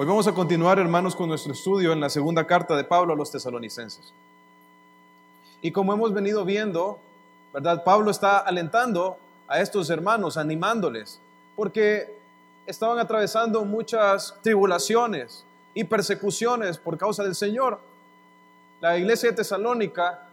Hoy 0.00 0.06
vamos 0.06 0.26
a 0.26 0.32
continuar, 0.32 0.78
hermanos, 0.78 1.14
con 1.14 1.28
nuestro 1.28 1.52
estudio 1.52 1.92
en 1.92 2.00
la 2.00 2.08
segunda 2.08 2.46
carta 2.46 2.74
de 2.74 2.84
Pablo 2.84 3.12
a 3.12 3.16
los 3.16 3.30
tesalonicenses. 3.30 4.14
Y 5.60 5.72
como 5.72 5.92
hemos 5.92 6.14
venido 6.14 6.46
viendo, 6.46 6.98
¿verdad? 7.52 7.84
Pablo 7.84 8.10
está 8.10 8.38
alentando 8.38 9.18
a 9.46 9.60
estos 9.60 9.90
hermanos, 9.90 10.38
animándoles, 10.38 11.20
porque 11.54 12.16
estaban 12.64 12.98
atravesando 12.98 13.62
muchas 13.66 14.34
tribulaciones 14.40 15.44
y 15.74 15.84
persecuciones 15.84 16.78
por 16.78 16.96
causa 16.96 17.22
del 17.22 17.34
Señor. 17.34 17.78
La 18.80 18.96
iglesia 18.96 19.28
de 19.28 19.36
Tesalónica, 19.36 20.30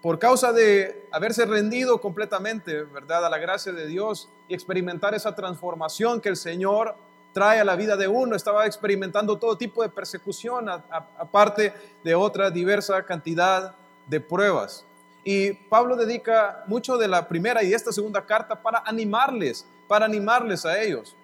por 0.00 0.18
causa 0.18 0.54
de 0.54 1.06
haberse 1.12 1.44
rendido 1.44 2.00
completamente, 2.00 2.84
¿verdad?, 2.84 3.26
a 3.26 3.28
la 3.28 3.36
gracia 3.36 3.72
de 3.72 3.86
Dios 3.86 4.30
y 4.48 4.54
experimentar 4.54 5.14
esa 5.14 5.34
transformación 5.34 6.22
que 6.22 6.30
el 6.30 6.38
Señor 6.38 6.96
trae 7.36 7.60
a 7.60 7.64
la 7.64 7.76
vida 7.76 7.98
de 7.98 8.08
uno, 8.08 8.34
estaba 8.34 8.64
experimentando 8.64 9.36
todo 9.36 9.58
tipo 9.58 9.82
de 9.82 9.90
persecución, 9.90 10.70
aparte 10.70 11.70
de 12.02 12.14
otra 12.14 12.50
diversa 12.50 13.02
cantidad 13.02 13.74
de 14.06 14.20
pruebas. 14.20 14.86
Y 15.22 15.52
Pablo 15.52 15.96
dedica 15.96 16.64
mucho 16.66 16.96
de 16.96 17.08
la 17.08 17.28
primera 17.28 17.62
y 17.62 17.74
esta 17.74 17.92
segunda 17.92 18.24
carta 18.24 18.62
para 18.62 18.82
animarles, 18.86 19.66
para 19.86 20.06
animarles 20.06 20.64
a 20.64 20.82
ellos, 20.82 21.14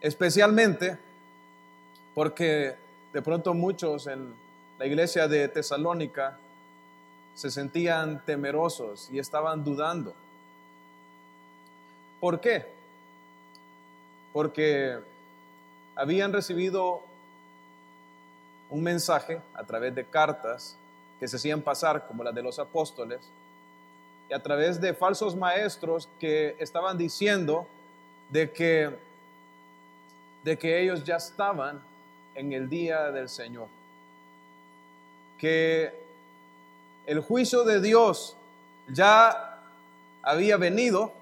especialmente 0.00 0.96
porque 2.14 2.76
de 3.12 3.20
pronto 3.20 3.52
muchos 3.52 4.06
en 4.06 4.32
la 4.78 4.86
iglesia 4.86 5.26
de 5.26 5.48
Tesalónica 5.48 6.38
se 7.34 7.50
sentían 7.50 8.24
temerosos 8.24 9.08
y 9.10 9.18
estaban 9.18 9.64
dudando. 9.64 10.14
¿Por 12.20 12.38
qué? 12.38 12.64
Porque 14.32 15.15
habían 15.96 16.32
recibido 16.32 17.02
un 18.70 18.82
mensaje 18.82 19.40
a 19.54 19.64
través 19.64 19.94
de 19.94 20.04
cartas 20.04 20.76
que 21.18 21.26
se 21.26 21.36
hacían 21.36 21.62
pasar 21.62 22.06
como 22.06 22.22
las 22.22 22.34
de 22.34 22.42
los 22.42 22.58
apóstoles 22.58 23.20
y 24.28 24.34
a 24.34 24.42
través 24.42 24.80
de 24.80 24.92
falsos 24.92 25.34
maestros 25.34 26.08
que 26.20 26.56
estaban 26.58 26.98
diciendo 26.98 27.66
de 28.30 28.50
que 28.52 29.06
de 30.44 30.56
que 30.56 30.80
ellos 30.80 31.02
ya 31.02 31.16
estaban 31.16 31.82
en 32.36 32.52
el 32.52 32.68
día 32.68 33.10
del 33.10 33.28
Señor. 33.28 33.66
Que 35.38 35.92
el 37.04 37.18
juicio 37.18 37.64
de 37.64 37.80
Dios 37.80 38.36
ya 38.88 39.60
había 40.22 40.56
venido 40.56 41.12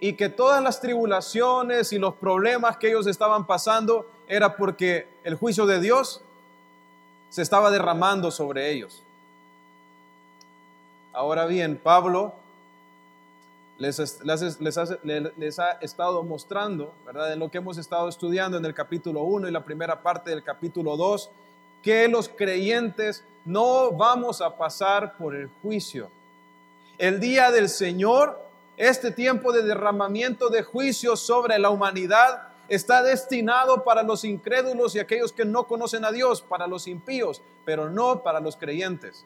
y 0.00 0.12
que 0.14 0.28
todas 0.28 0.62
las 0.62 0.80
tribulaciones 0.80 1.92
y 1.92 1.98
los 1.98 2.14
problemas 2.14 2.76
que 2.76 2.88
ellos 2.88 3.06
estaban 3.06 3.46
pasando 3.46 4.06
era 4.28 4.56
porque 4.56 5.08
el 5.24 5.36
juicio 5.36 5.66
de 5.66 5.80
Dios 5.80 6.20
se 7.30 7.42
estaba 7.42 7.70
derramando 7.70 8.30
sobre 8.30 8.70
ellos. 8.70 9.02
Ahora 11.12 11.46
bien, 11.46 11.80
Pablo 11.82 12.34
les, 13.78 13.98
ha 15.58 15.70
estado 15.80 16.22
mostrando, 16.22 16.92
¿verdad? 17.04 17.32
En 17.32 17.38
lo 17.38 17.50
que 17.50 17.58
hemos 17.58 17.78
estado 17.78 18.08
estudiando 18.08 18.58
en 18.58 18.64
el 18.64 18.74
capítulo 18.74 19.22
1 19.22 19.48
y 19.48 19.50
la 19.50 19.64
primera 19.64 20.02
parte 20.02 20.30
del 20.30 20.42
capítulo 20.42 20.96
2, 20.96 21.30
que 21.82 22.08
los 22.08 22.28
creyentes 22.28 23.24
no 23.44 23.92
vamos 23.92 24.40
a 24.40 24.56
pasar 24.56 25.16
por 25.16 25.34
el 25.34 25.48
juicio. 25.62 26.10
El 26.98 27.20
día 27.20 27.50
del 27.50 27.68
Señor 27.68 28.45
este 28.76 29.10
tiempo 29.10 29.52
de 29.52 29.62
derramamiento 29.62 30.48
de 30.48 30.62
juicio 30.62 31.16
sobre 31.16 31.58
la 31.58 31.70
humanidad 31.70 32.48
está 32.68 33.02
destinado 33.02 33.84
para 33.84 34.02
los 34.02 34.24
incrédulos 34.24 34.94
y 34.94 34.98
aquellos 34.98 35.32
que 35.32 35.44
no 35.44 35.64
conocen 35.64 36.04
a 36.04 36.12
Dios, 36.12 36.42
para 36.42 36.66
los 36.66 36.86
impíos, 36.86 37.40
pero 37.64 37.88
no 37.88 38.22
para 38.22 38.40
los 38.40 38.56
creyentes. 38.56 39.24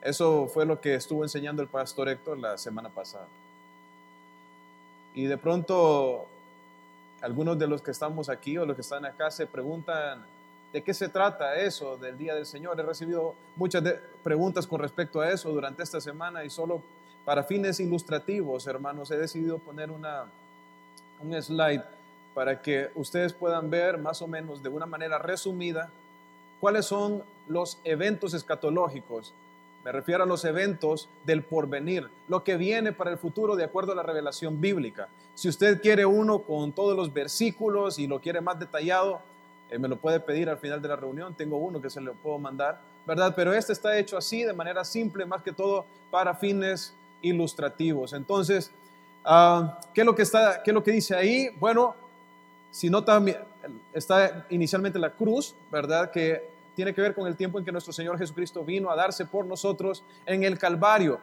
Eso 0.00 0.48
fue 0.52 0.64
lo 0.64 0.80
que 0.80 0.94
estuvo 0.94 1.22
enseñando 1.22 1.62
el 1.62 1.68
pastor 1.68 2.08
Héctor 2.08 2.38
la 2.38 2.56
semana 2.56 2.88
pasada. 2.88 3.26
Y 5.14 5.24
de 5.24 5.36
pronto 5.36 6.26
algunos 7.20 7.58
de 7.58 7.66
los 7.66 7.82
que 7.82 7.90
estamos 7.90 8.28
aquí 8.28 8.56
o 8.56 8.64
los 8.64 8.76
que 8.76 8.82
están 8.82 9.04
acá 9.04 9.30
se 9.30 9.46
preguntan, 9.46 10.24
¿de 10.72 10.82
qué 10.82 10.94
se 10.94 11.08
trata 11.08 11.56
eso 11.56 11.96
del 11.96 12.16
Día 12.16 12.34
del 12.34 12.46
Señor? 12.46 12.78
He 12.78 12.82
recibido 12.82 13.34
muchas 13.56 13.82
preguntas 14.22 14.66
con 14.66 14.80
respecto 14.80 15.20
a 15.20 15.30
eso 15.30 15.50
durante 15.50 15.82
esta 15.82 16.00
semana 16.00 16.44
y 16.44 16.50
solo 16.50 16.80
para 17.28 17.44
fines 17.44 17.78
ilustrativos, 17.78 18.66
hermanos, 18.66 19.10
he 19.10 19.18
decidido 19.18 19.58
poner 19.58 19.90
una, 19.90 20.24
un 21.20 21.42
slide 21.42 21.82
para 22.32 22.62
que 22.62 22.88
ustedes 22.94 23.34
puedan 23.34 23.68
ver 23.68 23.98
más 23.98 24.22
o 24.22 24.26
menos 24.26 24.62
de 24.62 24.70
una 24.70 24.86
manera 24.86 25.18
resumida 25.18 25.90
cuáles 26.58 26.86
son 26.86 27.22
los 27.46 27.80
eventos 27.84 28.32
escatológicos. 28.32 29.34
Me 29.84 29.92
refiero 29.92 30.22
a 30.24 30.26
los 30.26 30.42
eventos 30.46 31.10
del 31.26 31.42
porvenir, 31.42 32.08
lo 32.28 32.42
que 32.42 32.56
viene 32.56 32.92
para 32.92 33.10
el 33.10 33.18
futuro 33.18 33.56
de 33.56 33.64
acuerdo 33.64 33.92
a 33.92 33.96
la 33.96 34.02
revelación 34.02 34.58
bíblica. 34.58 35.08
Si 35.34 35.50
usted 35.50 35.82
quiere 35.82 36.06
uno 36.06 36.38
con 36.38 36.72
todos 36.72 36.96
los 36.96 37.12
versículos 37.12 37.98
y 37.98 38.06
lo 38.06 38.22
quiere 38.22 38.40
más 38.40 38.58
detallado, 38.58 39.20
eh, 39.68 39.78
me 39.78 39.88
lo 39.88 39.96
puede 39.96 40.18
pedir 40.18 40.48
al 40.48 40.56
final 40.56 40.80
de 40.80 40.88
la 40.88 40.96
reunión. 40.96 41.34
Tengo 41.34 41.58
uno 41.58 41.82
que 41.82 41.90
se 41.90 42.00
lo 42.00 42.14
puedo 42.14 42.38
mandar, 42.38 42.80
¿verdad? 43.06 43.34
Pero 43.36 43.52
este 43.52 43.74
está 43.74 43.98
hecho 43.98 44.16
así, 44.16 44.44
de 44.44 44.54
manera 44.54 44.82
simple, 44.82 45.26
más 45.26 45.42
que 45.42 45.52
todo 45.52 45.84
para 46.10 46.34
fines 46.34 46.94
ilustrativos. 47.22 48.12
Entonces, 48.12 48.70
ah, 49.24 49.80
¿qué, 49.94 50.02
es 50.02 50.06
lo 50.06 50.14
que 50.14 50.22
está, 50.22 50.62
¿qué 50.62 50.70
es 50.70 50.74
lo 50.74 50.82
que 50.82 50.92
dice 50.92 51.14
ahí? 51.14 51.48
Bueno, 51.58 51.94
si 52.70 52.90
nota, 52.90 53.22
está 53.92 54.46
inicialmente 54.50 54.98
la 54.98 55.10
cruz, 55.10 55.54
¿verdad? 55.70 56.10
Que 56.10 56.48
tiene 56.74 56.94
que 56.94 57.00
ver 57.00 57.14
con 57.14 57.26
el 57.26 57.36
tiempo 57.36 57.58
en 57.58 57.64
que 57.64 57.72
nuestro 57.72 57.92
Señor 57.92 58.18
Jesucristo 58.18 58.64
vino 58.64 58.90
a 58.90 58.96
darse 58.96 59.26
por 59.26 59.44
nosotros 59.44 60.04
en 60.26 60.44
el 60.44 60.58
Calvario. 60.58 61.18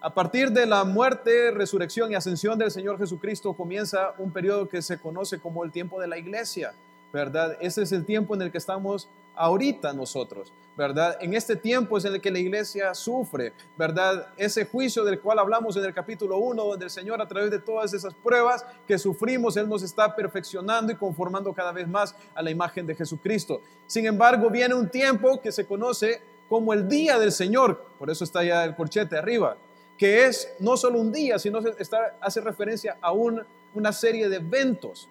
A 0.00 0.14
partir 0.14 0.50
de 0.50 0.64
la 0.66 0.84
muerte, 0.84 1.50
resurrección 1.50 2.10
y 2.10 2.14
ascensión 2.14 2.58
del 2.58 2.70
Señor 2.70 2.96
Jesucristo 2.96 3.52
comienza 3.52 4.14
un 4.18 4.30
periodo 4.30 4.68
que 4.68 4.80
se 4.80 4.98
conoce 4.98 5.38
como 5.38 5.64
el 5.64 5.72
tiempo 5.72 6.00
de 6.00 6.06
la 6.06 6.16
iglesia, 6.16 6.72
¿verdad? 7.12 7.58
Ese 7.60 7.82
es 7.82 7.92
el 7.92 8.06
tiempo 8.06 8.34
en 8.34 8.42
el 8.42 8.52
que 8.52 8.58
estamos 8.58 9.08
ahorita 9.34 9.92
nosotros, 9.92 10.52
¿verdad? 10.76 11.18
En 11.20 11.34
este 11.34 11.56
tiempo 11.56 11.98
es 11.98 12.04
en 12.04 12.14
el 12.14 12.20
que 12.20 12.30
la 12.30 12.38
iglesia 12.38 12.94
sufre, 12.94 13.52
¿verdad? 13.76 14.28
Ese 14.36 14.64
juicio 14.64 15.04
del 15.04 15.20
cual 15.20 15.38
hablamos 15.38 15.76
en 15.76 15.84
el 15.84 15.94
capítulo 15.94 16.38
1, 16.38 16.64
donde 16.64 16.84
el 16.84 16.90
Señor 16.90 17.20
a 17.20 17.28
través 17.28 17.50
de 17.50 17.58
todas 17.58 17.92
esas 17.92 18.14
pruebas 18.14 18.64
que 18.86 18.98
sufrimos, 18.98 19.56
Él 19.56 19.68
nos 19.68 19.82
está 19.82 20.14
perfeccionando 20.14 20.92
y 20.92 20.96
conformando 20.96 21.52
cada 21.52 21.72
vez 21.72 21.88
más 21.88 22.14
a 22.34 22.42
la 22.42 22.50
imagen 22.50 22.86
de 22.86 22.94
Jesucristo. 22.94 23.60
Sin 23.86 24.06
embargo, 24.06 24.48
viene 24.50 24.74
un 24.74 24.88
tiempo 24.88 25.40
que 25.40 25.52
se 25.52 25.66
conoce 25.66 26.22
como 26.48 26.72
el 26.72 26.88
día 26.88 27.18
del 27.18 27.30
Señor, 27.30 27.84
por 27.98 28.10
eso 28.10 28.24
está 28.24 28.42
ya 28.42 28.64
el 28.64 28.74
corchete 28.74 29.16
arriba, 29.16 29.56
que 29.96 30.24
es 30.26 30.52
no 30.58 30.76
solo 30.76 30.98
un 30.98 31.12
día, 31.12 31.38
sino 31.38 31.60
está, 31.78 32.16
hace 32.20 32.40
referencia 32.40 32.96
a 33.00 33.12
una 33.12 33.92
serie 33.92 34.28
de 34.28 34.36
eventos, 34.36 35.08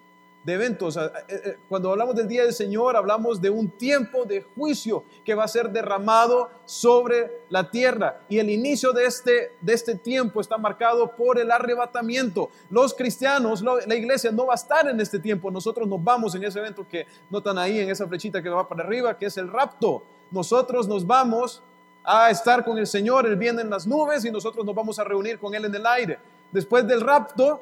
de 0.50 0.56
eventos. 0.56 0.98
Eh, 0.98 1.12
eh, 1.30 1.58
cuando 1.70 1.92
hablamos 1.92 2.16
del 2.16 2.28
día 2.28 2.44
del 2.44 2.54
Señor, 2.54 2.98
hablamos 2.98 3.40
de 3.40 3.50
un 3.50 3.70
tiempo 3.70 4.26
de 4.26 4.42
juicio 4.42 5.04
que 5.24 5.36
va 5.36 5.44
a 5.44 5.48
ser 5.48 5.70
derramado 5.70 6.50
sobre 6.66 7.44
la 7.50 7.70
tierra. 7.70 8.22
Y 8.28 8.40
el 8.40 8.50
inicio 8.50 8.92
de 8.92 9.06
este, 9.06 9.54
de 9.62 9.74
este 9.74 9.96
tiempo 9.96 10.42
está 10.42 10.58
marcado 10.58 11.16
por 11.16 11.40
el 11.40 11.52
arrebatamiento. 11.52 12.50
Los 12.70 12.94
cristianos, 12.94 13.62
la 13.62 13.96
iglesia 13.96 14.32
no 14.32 14.48
va 14.48 14.54
a 14.54 14.56
estar 14.56 14.88
en 14.88 15.00
este 15.00 15.20
tiempo. 15.20 15.52
Nosotros 15.52 15.88
nos 15.88 16.04
vamos 16.04 16.34
en 16.36 16.44
ese 16.44 16.60
evento 16.60 16.86
que 16.88 17.06
notan 17.30 17.58
ahí, 17.58 17.80
en 17.80 17.90
esa 17.90 18.08
flechita 18.08 18.42
que 18.42 18.50
va 18.50 18.68
para 18.68 18.84
arriba, 18.84 19.18
que 19.18 19.28
es 19.28 19.38
el 19.38 19.52
rapto. 19.52 20.04
Nosotros 20.32 20.88
nos 20.88 21.06
vamos 21.06 21.62
a 22.04 22.30
estar 22.32 22.66
con 22.66 22.78
el 22.78 22.88
Señor, 22.88 23.28
Él 23.28 23.36
viene 23.36 23.62
en 23.62 23.70
las 23.70 23.86
nubes 23.86 24.26
y 24.26 24.32
nosotros 24.32 24.66
nos 24.66 24.74
vamos 24.74 24.98
a 24.98 25.04
reunir 25.04 25.38
con 25.38 25.54
Él 25.54 25.66
en 25.66 25.76
el 25.76 25.86
aire. 25.86 26.18
Después 26.52 26.88
del 26.88 27.02
rapto 27.02 27.62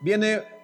viene 0.00 0.57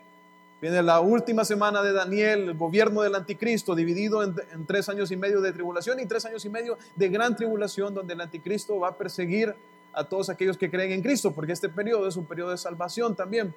Viene 0.60 0.82
la 0.82 1.00
última 1.00 1.44
semana 1.44 1.82
de 1.82 1.92
Daniel, 1.92 2.48
el 2.48 2.54
gobierno 2.54 3.02
del 3.02 3.14
anticristo, 3.14 3.74
dividido 3.74 4.22
en, 4.22 4.34
tres 4.66 4.88
años 4.88 5.10
y 5.10 5.16
medio 5.16 5.40
de 5.40 5.52
tribulación 5.52 6.00
y 6.00 6.06
tres 6.06 6.24
años 6.24 6.44
y 6.44 6.48
medio 6.48 6.78
de 6.96 7.08
gran 7.08 7.36
tribulación, 7.36 7.92
donde 7.92 8.14
el 8.14 8.20
anticristo 8.20 8.78
va 8.78 8.88
a 8.88 8.94
perseguir 8.96 9.54
a 9.92 10.04
todos 10.04 10.30
aquellos 10.30 10.56
que 10.56 10.70
creen 10.70 10.92
en 10.92 11.02
Cristo, 11.02 11.32
porque 11.32 11.52
este 11.52 11.68
periodo 11.68 12.08
es 12.08 12.16
un 12.16 12.24
periodo 12.24 12.50
de 12.50 12.58
salvación 12.58 13.14
también, 13.14 13.54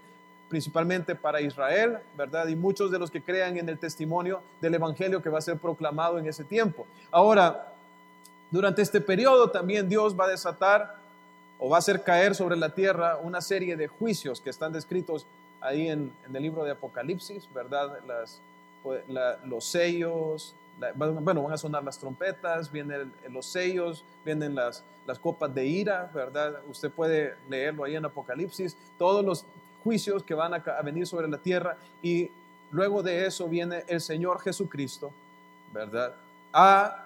principalmente 0.49 1.15
para 1.15 1.41
Israel, 1.41 1.99
¿verdad? 2.17 2.47
Y 2.47 2.55
muchos 2.55 2.91
de 2.91 2.99
los 2.99 3.09
que 3.09 3.21
crean 3.21 3.57
en 3.57 3.69
el 3.69 3.79
testimonio 3.79 4.41
del 4.61 4.75
Evangelio 4.75 5.21
que 5.21 5.29
va 5.29 5.39
a 5.39 5.41
ser 5.41 5.57
proclamado 5.57 6.19
en 6.19 6.27
ese 6.27 6.44
tiempo. 6.44 6.85
Ahora, 7.11 7.73
durante 8.49 8.81
este 8.81 9.01
periodo 9.01 9.49
también 9.49 9.89
Dios 9.89 10.17
va 10.17 10.25
a 10.25 10.29
desatar 10.29 10.95
o 11.59 11.69
va 11.69 11.77
a 11.77 11.79
hacer 11.79 12.03
caer 12.03 12.35
sobre 12.35 12.55
la 12.55 12.73
tierra 12.73 13.17
una 13.17 13.41
serie 13.41 13.75
de 13.75 13.88
juicios 13.88 14.39
que 14.39 14.49
están 14.49 14.71
descritos 14.71 15.25
ahí 15.62 15.89
en, 15.89 16.12
el 16.31 16.42
libro 16.42 16.63
de 16.63 16.71
Apocalipsis, 16.71 17.48
¿verdad? 17.54 18.00
Las, 18.07 18.42
pues, 18.83 19.04
los 19.45 19.65
sellos, 19.65 20.56
bueno, 20.95 21.21
van 21.21 21.54
a 21.54 21.57
sonar 21.57 21.83
las 21.83 21.98
trompetas, 21.98 22.71
vienen 22.71 23.12
los 23.30 23.45
sellos, 23.45 24.04
vienen 24.24 24.56
las, 24.56 24.83
las 25.06 25.18
copas 25.18 25.54
de 25.54 25.65
ira, 25.65 26.09
¿verdad? 26.13 26.62
Usted 26.69 26.92
puede 26.92 27.36
leerlo 27.50 27.83
ahí 27.83 27.95
en 27.95 28.06
Apocalipsis, 28.06 28.75
todos 28.98 29.25
los 29.25 29.45
juicios 29.83 30.24
que 30.24 30.33
van 30.33 30.54
a, 30.54 30.59
venir 30.83 31.07
sobre 31.07 31.27
la 31.27 31.38
tierra 31.38 31.77
y 32.01 32.30
luego 32.71 33.01
de 33.01 33.25
eso 33.25 33.48
viene 33.48 33.83
el 33.88 34.01
Señor 34.01 34.42
Jesucristo, 34.42 35.12
¿verdad? 35.74 36.13
A 36.54 37.06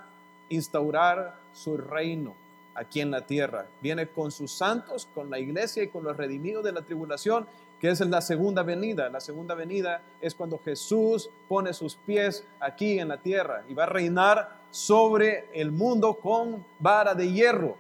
instaurar 0.50 1.36
su 1.54 1.78
reino 1.78 2.36
aquí 2.76 3.02
en 3.02 3.12
la 3.12 3.26
tierra. 3.26 3.66
Viene 3.82 4.08
con 4.08 4.32
sus 4.32 4.52
santos, 4.52 5.08
con 5.14 5.30
la 5.30 5.40
iglesia 5.40 5.84
y 5.84 5.88
con 5.88 6.04
los 6.04 6.18
redimidos 6.18 6.64
de 6.64 6.72
la 6.72 6.82
tribulación, 6.82 7.46
que 7.80 7.90
es 7.90 8.00
la 8.02 8.22
segunda 8.22 8.64
venida. 8.64 9.10
La 9.10 9.20
segunda 9.20 9.56
venida 9.56 10.02
es 10.22 10.36
cuando 10.36 10.60
Jesús 10.60 11.30
pone 11.48 11.74
sus 11.74 11.96
pies 11.96 12.44
aquí 12.60 13.00
en 13.00 13.08
la 13.08 13.18
tierra 13.18 13.64
y 13.68 13.74
va 13.74 13.84
a 13.84 13.88
reinar 13.88 14.62
sobre 14.70 15.48
el 15.54 15.72
mundo 15.72 16.14
con 16.14 16.64
vara 16.80 17.14
de 17.14 17.32
hierro. 17.32 17.76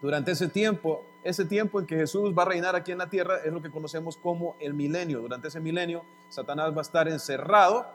Durante 0.00 0.32
ese 0.32 0.48
tiempo, 0.48 1.04
ese 1.22 1.44
tiempo 1.44 1.78
en 1.78 1.86
que 1.86 1.96
Jesús 1.96 2.32
va 2.36 2.42
a 2.42 2.46
reinar 2.46 2.74
aquí 2.74 2.92
en 2.92 2.98
la 2.98 3.10
tierra 3.10 3.40
es 3.44 3.52
lo 3.52 3.60
que 3.60 3.70
conocemos 3.70 4.16
como 4.16 4.56
el 4.58 4.72
milenio. 4.72 5.20
Durante 5.20 5.48
ese 5.48 5.60
milenio, 5.60 6.02
Satanás 6.30 6.72
va 6.72 6.78
a 6.78 6.82
estar 6.82 7.08
encerrado, 7.08 7.86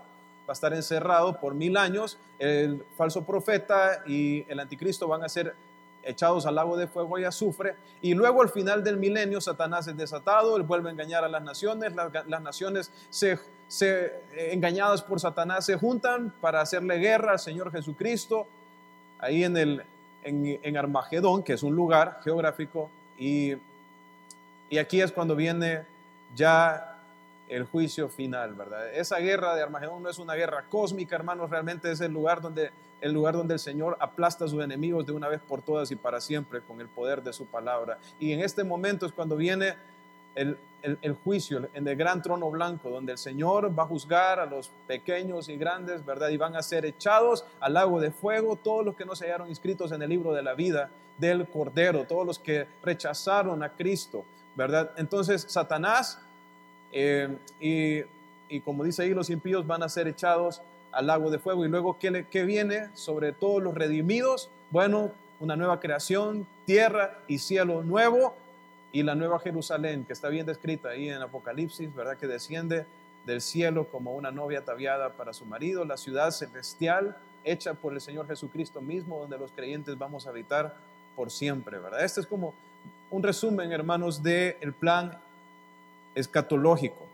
va 0.48 0.52
a 0.52 0.54
estar 0.54 0.74
encerrado 0.74 1.40
por 1.40 1.54
mil 1.54 1.78
años. 1.78 2.18
El 2.40 2.84
falso 2.98 3.24
profeta 3.24 4.04
y 4.06 4.46
el 4.50 4.60
anticristo 4.60 5.08
van 5.08 5.24
a 5.24 5.30
ser 5.30 5.56
echados 6.06 6.46
al 6.46 6.56
lago 6.56 6.78
de 6.78 6.88
fuego 6.88 7.18
y 7.20 7.24
azufre. 7.24 7.76
Y 8.02 8.14
luego 8.14 8.42
al 8.42 8.50
final 8.50 8.84
del 8.84 8.98
milenio, 8.98 9.42
Satanás 9.42 9.88
es 9.88 9.98
desatado, 9.98 10.56
él 10.56 10.64
vuelve 10.64 10.90
a 10.90 10.92
engañar 10.92 11.24
a 11.24 11.30
las 11.30 11.44
naciones, 11.44 11.94
las, 11.96 12.42
naciones 12.42 12.92
se, 13.10 13.40
se, 13.68 14.06
eh, 14.06 14.50
engañadas 14.52 15.02
por 15.02 15.20
Satanás 15.20 15.66
se 15.66 15.76
juntan 15.76 16.34
para 16.40 16.62
hacerle 16.62 16.98
guerra 16.98 17.34
al 17.34 17.40
Señor 17.40 17.72
Jesucristo, 17.72 18.48
ahí 19.20 19.44
en, 19.44 19.58
el, 19.58 19.84
en, 20.24 20.60
en 20.62 20.78
Armagedón, 20.78 21.44
que 21.44 21.54
es 21.54 21.64
un 21.64 21.76
lugar 21.76 22.20
geográfico 22.24 22.90
y, 23.18 23.54
y 24.70 24.78
aquí 24.78 25.02
es 25.02 25.12
cuando 25.12 25.36
viene 25.36 25.84
ya 26.36 26.95
el 27.48 27.66
juicio 27.66 28.10
final, 28.10 28.56
¿verdad? 28.56 28.94
Esa 28.94 29.18
guerra 29.20 29.56
de 29.56 29.62
Armagedón 29.62 30.04
no 30.04 30.10
es 30.10 30.20
una 30.20 30.34
guerra 30.34 30.66
cósmica, 30.70 31.16
hermanos, 31.16 31.50
realmente 31.50 31.92
es 31.92 32.02
el 32.02 32.12
lugar 32.12 32.42
donde 32.42 32.72
el 33.02 33.12
lugar 33.12 33.36
donde 33.36 33.54
el 33.54 33.60
Señor 33.60 33.98
aplasta 34.00 34.46
a 34.46 34.48
sus 34.48 34.64
enemigos 34.64 35.06
de 35.06 35.12
una 35.12 35.28
vez 35.28 35.42
por 35.42 35.62
todas 35.62 35.92
y 35.92 35.96
para 35.96 36.22
siempre 36.22 36.62
con 36.62 36.82
el 36.82 36.88
poder 36.88 37.22
de 37.22 37.34
su 37.34 37.46
palabra. 37.46 38.00
Y 38.20 38.32
en 38.32 38.40
este 38.40 38.64
momento 38.64 39.06
es 39.06 39.12
cuando 39.12 39.36
viene 39.36 39.76
el, 40.34 40.58
el, 40.82 41.14
juicio 41.14 41.70
en 41.74 41.88
el 41.88 41.96
gran 41.96 42.22
trono 42.22 42.50
blanco, 42.50 42.90
donde 42.90 43.12
el 43.12 43.18
Señor 43.18 43.78
va 43.78 43.84
a 43.84 43.88
juzgar 43.88 44.40
a 44.40 44.46
los 44.46 44.72
pequeños 44.88 45.50
y 45.50 45.56
grandes, 45.56 46.06
¿verdad? 46.06 46.30
Y 46.30 46.38
van 46.38 46.56
a 46.56 46.62
ser 46.62 46.86
echados 46.86 47.46
al 47.60 47.74
lago 47.74 48.00
de 48.00 48.12
fuego 48.12 48.56
todos 48.56 48.86
los 48.86 48.96
que 48.96 49.06
no 49.06 49.16
se 49.16 49.26
hallaron 49.26 49.50
inscritos 49.50 49.92
en 49.92 50.02
el 50.02 50.10
libro 50.10 50.34
de 50.34 50.44
la 50.44 50.54
vida 50.54 50.90
del 51.18 51.48
Cordero, 51.48 52.06
todos 52.06 52.26
los 52.26 52.40
que 52.40 52.68
rechazaron 52.84 53.64
a 53.64 53.70
Cristo, 53.70 54.26
¿verdad? 54.56 54.92
Entonces 54.98 55.46
Satanás 55.48 56.20
eh, 56.98 58.08
y, 58.50 58.60
como 58.62 58.86
dice 58.86 59.04
ahí, 59.04 59.14
los 59.14 59.30
impíos 59.30 59.68
van 59.68 59.84
a 59.84 59.90
ser 59.90 60.08
echados 60.08 60.62
al 60.94 61.08
lago 61.08 61.30
de 61.30 61.40
fuego. 61.40 61.66
Y 61.66 61.68
luego, 61.68 62.00
¿qué, 62.00 62.10
le, 62.10 62.26
qué 62.26 62.46
viene 62.46 62.90
sobre 62.94 63.34
todos 63.34 63.62
los 63.62 63.76
redimidos? 63.76 64.50
Bueno, 64.72 65.12
una 65.42 65.58
nueva 65.58 65.82
creación, 65.82 66.48
tierra 66.66 67.20
y 67.28 67.40
cielo 67.40 67.84
nuevo 67.84 68.34
y 68.94 69.04
la 69.04 69.14
nueva 69.14 69.40
Jerusalén, 69.40 70.06
que 70.06 70.14
está 70.14 70.30
bien 70.30 70.46
descrita 70.46 70.90
ahí 70.90 71.10
en 71.10 71.22
Apocalipsis, 71.22 71.94
¿verdad? 71.94 72.18
Que 72.18 72.28
desciende 72.28 72.86
del 73.26 73.42
cielo 73.42 73.90
como 73.90 74.16
una 74.16 74.32
novia 74.32 74.60
ataviada 74.60 75.10
para 75.10 75.34
su 75.34 75.46
marido, 75.46 75.84
la 75.84 75.98
ciudad 75.98 76.32
celestial 76.32 77.18
hecha 77.44 77.74
por 77.74 77.94
el 77.94 78.00
Señor 78.00 78.26
Jesucristo 78.28 78.80
mismo, 78.82 79.20
donde 79.20 79.38
los 79.38 79.52
creyentes 79.52 79.98
vamos 79.98 80.26
a 80.26 80.30
habitar 80.30 80.76
por 81.16 81.30
siempre, 81.30 81.78
¿verdad? 81.78 82.06
Este 82.06 82.22
es 82.22 82.28
como 82.28 82.54
un 83.12 83.22
resumen, 83.22 83.72
hermanos, 83.74 84.24
del 84.24 84.56
el 84.62 84.74
plan 84.74 85.20
escatológico. 86.16 87.06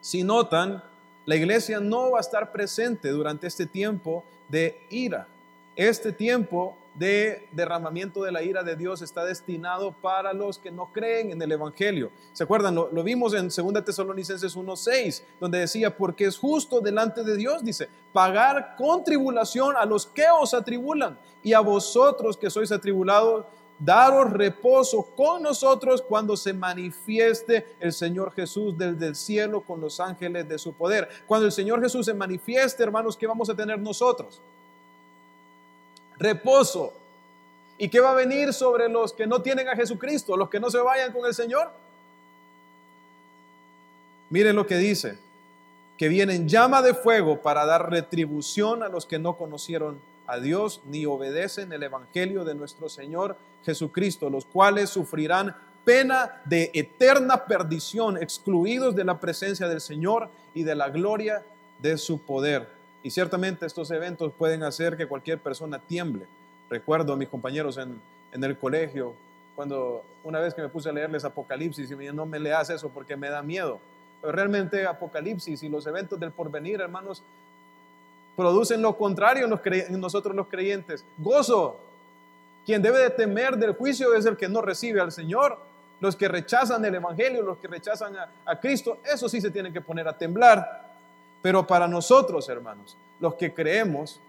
Si 0.00 0.24
notan, 0.24 0.82
la 1.26 1.36
iglesia 1.36 1.78
no 1.78 2.12
va 2.12 2.18
a 2.18 2.22
estar 2.22 2.50
presente 2.50 3.10
durante 3.10 3.46
este 3.46 3.66
tiempo 3.66 4.24
de 4.48 4.80
ira. 4.90 5.28
Este 5.76 6.10
tiempo 6.10 6.76
de 6.94 7.46
derramamiento 7.52 8.22
de 8.22 8.32
la 8.32 8.42
ira 8.42 8.64
de 8.64 8.74
Dios 8.74 9.02
está 9.02 9.24
destinado 9.24 9.92
para 9.92 10.32
los 10.32 10.58
que 10.58 10.70
no 10.70 10.86
creen 10.86 11.30
en 11.30 11.40
el 11.40 11.52
Evangelio. 11.52 12.10
¿Se 12.32 12.42
acuerdan? 12.42 12.74
Lo, 12.74 13.02
vimos 13.04 13.34
en 13.34 13.48
2 13.48 13.84
Tesalonicenses 13.84 14.56
1.6, 14.56 15.22
donde 15.38 15.58
decía, 15.58 15.96
porque 15.96 16.24
es 16.24 16.36
justo 16.36 16.80
delante 16.80 17.22
de 17.22 17.36
Dios, 17.36 17.64
dice, 17.64 17.88
pagar 18.12 18.74
con 18.76 19.04
tribulación 19.04 19.76
a 19.76 19.84
los 19.84 20.06
que 20.06 20.24
os 20.40 20.54
atribulan 20.54 21.16
y 21.42 21.52
a 21.52 21.60
vosotros 21.60 22.36
que 22.36 22.50
sois 22.50 22.72
atribulados, 22.72 23.46
daros 23.78 24.32
reposo 24.32 25.02
con 25.16 25.42
nosotros 25.42 26.02
cuando 26.02 26.36
se 26.36 26.52
manifieste 26.52 27.76
el 27.80 27.92
Señor 27.92 28.32
Jesús 28.32 28.76
desde 28.76 29.06
el 29.06 29.16
cielo 29.16 29.60
con 29.60 29.80
los 29.80 30.00
ángeles 30.00 30.48
de 30.48 30.58
su 30.58 30.72
poder. 30.72 31.08
Cuando 31.26 31.46
el 31.46 31.52
Señor 31.52 31.80
Jesús 31.80 32.06
se 32.06 32.14
manifieste, 32.14 32.82
hermanos, 32.82 33.16
¿qué 33.16 33.26
vamos 33.26 33.48
a 33.48 33.54
tener 33.54 33.78
nosotros? 33.78 34.40
Reposo. 36.18 36.92
¿Y 37.78 37.88
qué 37.88 38.00
va 38.00 38.10
a 38.10 38.14
venir 38.14 38.52
sobre 38.52 38.88
los 38.88 39.12
que 39.12 39.26
no 39.26 39.40
tienen 39.40 39.68
a 39.68 39.76
Jesucristo, 39.76 40.36
los 40.36 40.48
que 40.48 40.58
no 40.58 40.68
se 40.68 40.78
vayan 40.78 41.12
con 41.12 41.24
el 41.26 41.34
Señor? 41.34 41.70
Miren 44.30 44.56
lo 44.56 44.66
que 44.66 44.76
dice, 44.76 45.16
que 45.96 46.08
viene 46.08 46.34
en 46.34 46.48
llama 46.48 46.82
de 46.82 46.92
fuego 46.92 47.40
para 47.40 47.64
dar 47.64 47.88
retribución 47.90 48.82
a 48.82 48.88
los 48.88 49.06
que 49.06 49.20
no 49.20 49.36
conocieron 49.36 50.00
a 50.28 50.38
Dios 50.38 50.82
ni 50.84 51.06
obedecen 51.06 51.72
el 51.72 51.82
Evangelio 51.82 52.44
de 52.44 52.54
nuestro 52.54 52.88
Señor 52.88 53.36
Jesucristo, 53.64 54.30
los 54.30 54.44
cuales 54.44 54.90
sufrirán 54.90 55.56
pena 55.84 56.42
de 56.44 56.70
eterna 56.74 57.46
perdición, 57.46 58.18
excluidos 58.18 58.94
de 58.94 59.04
la 59.04 59.18
presencia 59.18 59.68
del 59.68 59.80
Señor 59.80 60.28
y 60.54 60.62
de 60.62 60.74
la 60.74 60.90
gloria 60.90 61.42
de 61.80 61.96
su 61.96 62.20
poder. 62.20 62.68
Y 63.02 63.10
ciertamente 63.10 63.64
estos 63.64 63.90
eventos 63.90 64.32
pueden 64.36 64.62
hacer 64.62 64.98
que 64.98 65.06
cualquier 65.06 65.38
persona 65.38 65.78
tiemble. 65.78 66.26
Recuerdo 66.68 67.14
a 67.14 67.16
mis 67.16 67.28
compañeros 67.28 67.78
en, 67.78 67.98
en 68.30 68.44
el 68.44 68.58
colegio, 68.58 69.14
cuando 69.56 70.04
una 70.24 70.40
vez 70.40 70.52
que 70.52 70.60
me 70.60 70.68
puse 70.68 70.90
a 70.90 70.92
leerles 70.92 71.24
Apocalipsis 71.24 71.90
y 71.90 71.96
me 71.96 72.12
no 72.12 72.26
me 72.26 72.38
leas 72.38 72.68
eso 72.68 72.90
porque 72.90 73.16
me 73.16 73.30
da 73.30 73.42
miedo. 73.42 73.80
Pero 74.20 74.32
realmente 74.32 74.86
Apocalipsis 74.86 75.62
y 75.62 75.70
los 75.70 75.86
eventos 75.86 76.20
del 76.20 76.32
porvenir, 76.32 76.82
hermanos, 76.82 77.22
producen 78.38 78.80
lo 78.80 78.96
contrario 78.96 79.48
en, 79.64 80.00
nosotros 80.00 80.32
los 80.36 80.46
creyentes. 80.46 81.04
Gozo. 81.18 81.76
Quien 82.64 82.80
debe 82.80 83.00
de 83.00 83.10
temer 83.10 83.56
del 83.56 83.74
juicio 83.74 84.14
es 84.14 84.26
el 84.26 84.36
que 84.36 84.48
no 84.48 84.62
recibe 84.62 85.00
al 85.00 85.10
Señor. 85.10 85.58
Los 85.98 86.14
que 86.14 86.28
rechazan 86.28 86.84
el 86.84 86.94
Evangelio, 86.94 87.42
los 87.42 87.58
que 87.58 87.66
rechazan 87.66 88.16
a, 88.16 88.30
a 88.44 88.60
Cristo, 88.60 88.98
eso 89.12 89.28
sí 89.28 89.40
se 89.40 89.50
tienen 89.50 89.72
que 89.72 89.80
poner 89.80 90.06
a 90.06 90.16
temblar. 90.16 90.88
Pero 91.42 91.66
para 91.66 91.88
nosotros, 91.88 92.48
hermanos, 92.48 92.96
los 93.18 93.34
que 93.34 93.52
creemos, 93.52 94.20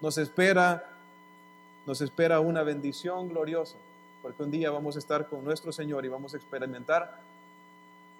nos 0.00 0.16
espera, 0.16 0.84
nos 1.86 2.00
espera 2.02 2.38
una 2.38 2.62
bendición 2.62 3.30
gloriosa, 3.30 3.74
porque 4.22 4.44
un 4.44 4.52
día 4.52 4.70
vamos 4.70 4.94
a 4.94 5.00
estar 5.00 5.26
con 5.26 5.42
nuestro 5.42 5.72
Señor 5.72 6.04
y 6.04 6.08
vamos 6.08 6.34
a 6.34 6.36
experimentar 6.36 7.18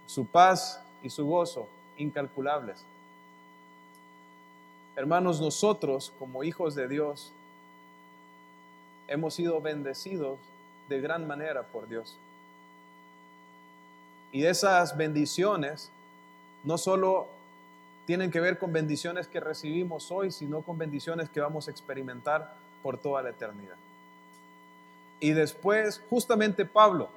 su 0.07 0.27
paz 0.27 0.83
y 1.05 1.11
su 1.11 1.25
gozo 1.25 1.69
incalculables. 1.99 2.85
Hermanos, 5.01 5.41
nosotros 5.41 6.13
como 6.19 6.45
hijos 6.45 6.75
de 6.75 6.87
Dios 6.87 7.33
hemos 9.09 9.33
sido 9.33 9.59
bendecidos 9.63 10.39
de 10.91 11.01
gran 11.01 11.27
manera 11.27 11.63
por 11.63 11.89
Dios. 11.89 12.19
Y 14.31 14.45
esas 14.45 14.99
bendiciones 14.99 15.91
no 16.65 16.77
solo 16.77 17.29
tienen 18.05 18.31
que 18.31 18.41
ver 18.41 18.59
con 18.59 18.75
bendiciones 18.75 19.27
que 19.27 19.41
recibimos 19.41 20.11
hoy, 20.11 20.31
sino 20.31 20.61
con 20.61 20.77
bendiciones 20.77 21.31
que 21.31 21.41
vamos 21.41 21.69
a 21.69 21.71
experimentar 21.71 22.53
por 22.83 22.99
toda 22.99 23.23
la 23.23 23.31
eternidad. 23.31 23.77
Y 25.19 25.31
después, 25.31 26.03
justamente 26.11 26.67
Pablo, 26.67 27.09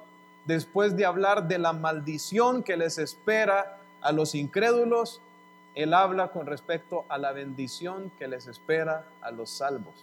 después 0.46 0.96
de 0.96 1.04
hablar 1.04 1.48
de 1.48 1.58
la 1.58 1.74
maldición 1.74 2.62
que 2.62 2.78
les 2.78 2.96
espera 2.96 3.76
a 4.00 4.10
los 4.10 4.34
incrédulos, 4.34 5.20
él 5.74 5.92
habla 5.92 6.28
con 6.28 6.46
respecto 6.46 7.04
a 7.08 7.18
la 7.18 7.32
bendición 7.32 8.10
que 8.18 8.28
les 8.28 8.46
espera 8.46 9.04
a 9.20 9.30
los 9.30 9.50
salvos. 9.50 9.94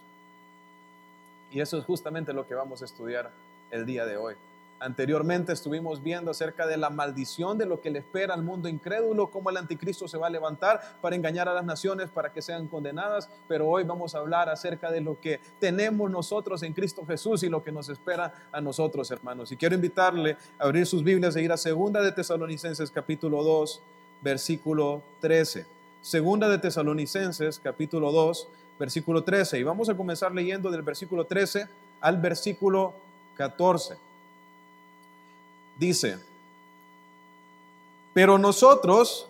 Y 1.50 1.60
eso 1.60 1.78
es 1.78 1.84
justamente 1.84 2.32
lo 2.32 2.46
que 2.46 2.54
vamos 2.54 2.82
a 2.82 2.84
estudiar 2.84 3.30
el 3.70 3.86
día 3.86 4.06
de 4.06 4.16
hoy. 4.16 4.34
Anteriormente 4.82 5.52
estuvimos 5.52 6.02
viendo 6.02 6.32
acerca 6.32 6.66
de 6.66 6.76
la 6.76 6.90
maldición 6.90 7.56
de 7.56 7.66
lo 7.66 7.80
que 7.80 7.90
le 7.90 8.00
espera 8.00 8.34
al 8.34 8.42
mundo 8.42 8.68
incrédulo, 8.68 9.30
cómo 9.30 9.48
el 9.48 9.56
anticristo 9.56 10.08
se 10.08 10.18
va 10.18 10.26
a 10.26 10.30
levantar 10.30 10.80
para 11.00 11.14
engañar 11.14 11.48
a 11.48 11.54
las 11.54 11.64
naciones 11.64 12.10
para 12.10 12.32
que 12.32 12.42
sean 12.42 12.66
condenadas, 12.66 13.30
pero 13.46 13.68
hoy 13.68 13.84
vamos 13.84 14.16
a 14.16 14.18
hablar 14.18 14.48
acerca 14.48 14.90
de 14.90 15.00
lo 15.00 15.20
que 15.20 15.38
tenemos 15.60 16.10
nosotros 16.10 16.64
en 16.64 16.72
Cristo 16.72 17.06
Jesús 17.06 17.44
y 17.44 17.48
lo 17.48 17.62
que 17.62 17.70
nos 17.70 17.88
espera 17.90 18.34
a 18.50 18.60
nosotros, 18.60 19.08
hermanos. 19.12 19.52
Y 19.52 19.56
quiero 19.56 19.76
invitarle 19.76 20.36
a 20.58 20.64
abrir 20.64 20.84
sus 20.84 21.04
Biblias 21.04 21.36
e 21.36 21.42
ir 21.42 21.52
a 21.52 21.56
Segunda 21.56 22.02
de 22.02 22.10
Tesalonicenses 22.10 22.90
capítulo 22.90 23.44
2, 23.44 23.82
versículo 24.22 25.02
13. 25.20 25.66
Segunda 26.00 26.48
de 26.48 26.58
Tesalonicenses, 26.58 27.60
capítulo 27.62 28.10
2, 28.10 28.48
versículo 28.78 29.22
13. 29.22 29.58
Y 29.58 29.62
vamos 29.62 29.88
a 29.88 29.96
comenzar 29.96 30.32
leyendo 30.32 30.70
del 30.70 30.82
versículo 30.82 31.24
13 31.24 31.68
al 32.00 32.16
versículo 32.16 32.94
14. 33.36 33.96
Dice, 35.78 36.18
pero 38.14 38.38
nosotros 38.38 39.28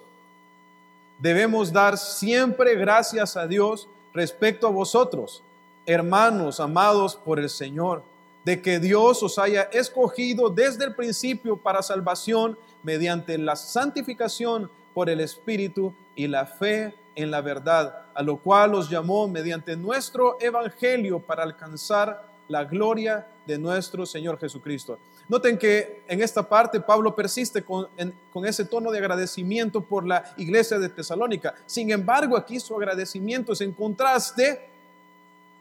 debemos 1.18 1.72
dar 1.72 1.96
siempre 1.96 2.74
gracias 2.74 3.36
a 3.36 3.46
Dios 3.46 3.88
respecto 4.12 4.66
a 4.66 4.70
vosotros, 4.70 5.42
hermanos 5.86 6.60
amados 6.60 7.16
por 7.16 7.38
el 7.38 7.48
Señor, 7.48 8.02
de 8.44 8.60
que 8.60 8.80
Dios 8.80 9.22
os 9.22 9.38
haya 9.38 9.62
escogido 9.72 10.50
desde 10.50 10.84
el 10.84 10.94
principio 10.94 11.56
para 11.56 11.80
salvación 11.80 12.58
mediante 12.82 13.38
la 13.38 13.54
santificación 13.54 14.68
por 14.94 15.08
el 15.10 15.20
Espíritu 15.20 15.94
y 16.14 16.26
la 16.26 16.46
fe 16.46 16.94
en 17.14 17.30
la 17.30 17.40
verdad, 17.40 18.06
a 18.14 18.22
lo 18.22 18.38
cual 18.38 18.74
os 18.74 18.88
llamó 18.88 19.28
mediante 19.28 19.76
nuestro 19.76 20.38
Evangelio 20.40 21.20
para 21.20 21.42
alcanzar 21.42 22.32
la 22.48 22.64
gloria 22.64 23.26
de 23.46 23.58
nuestro 23.58 24.06
Señor 24.06 24.38
Jesucristo. 24.38 24.98
Noten 25.28 25.56
que 25.56 26.02
en 26.08 26.20
esta 26.22 26.42
parte 26.42 26.80
Pablo 26.80 27.14
persiste 27.14 27.62
con, 27.62 27.88
con, 28.32 28.44
ese 28.44 28.64
tono 28.64 28.90
de 28.90 28.98
agradecimiento 28.98 29.80
por 29.80 30.06
la 30.06 30.34
iglesia 30.36 30.78
de 30.78 30.88
Tesalónica. 30.88 31.54
Sin 31.64 31.90
embargo, 31.90 32.36
aquí 32.36 32.60
su 32.60 32.76
agradecimiento 32.76 33.52
es 33.52 33.60
en 33.60 33.72
contraste, 33.72 34.68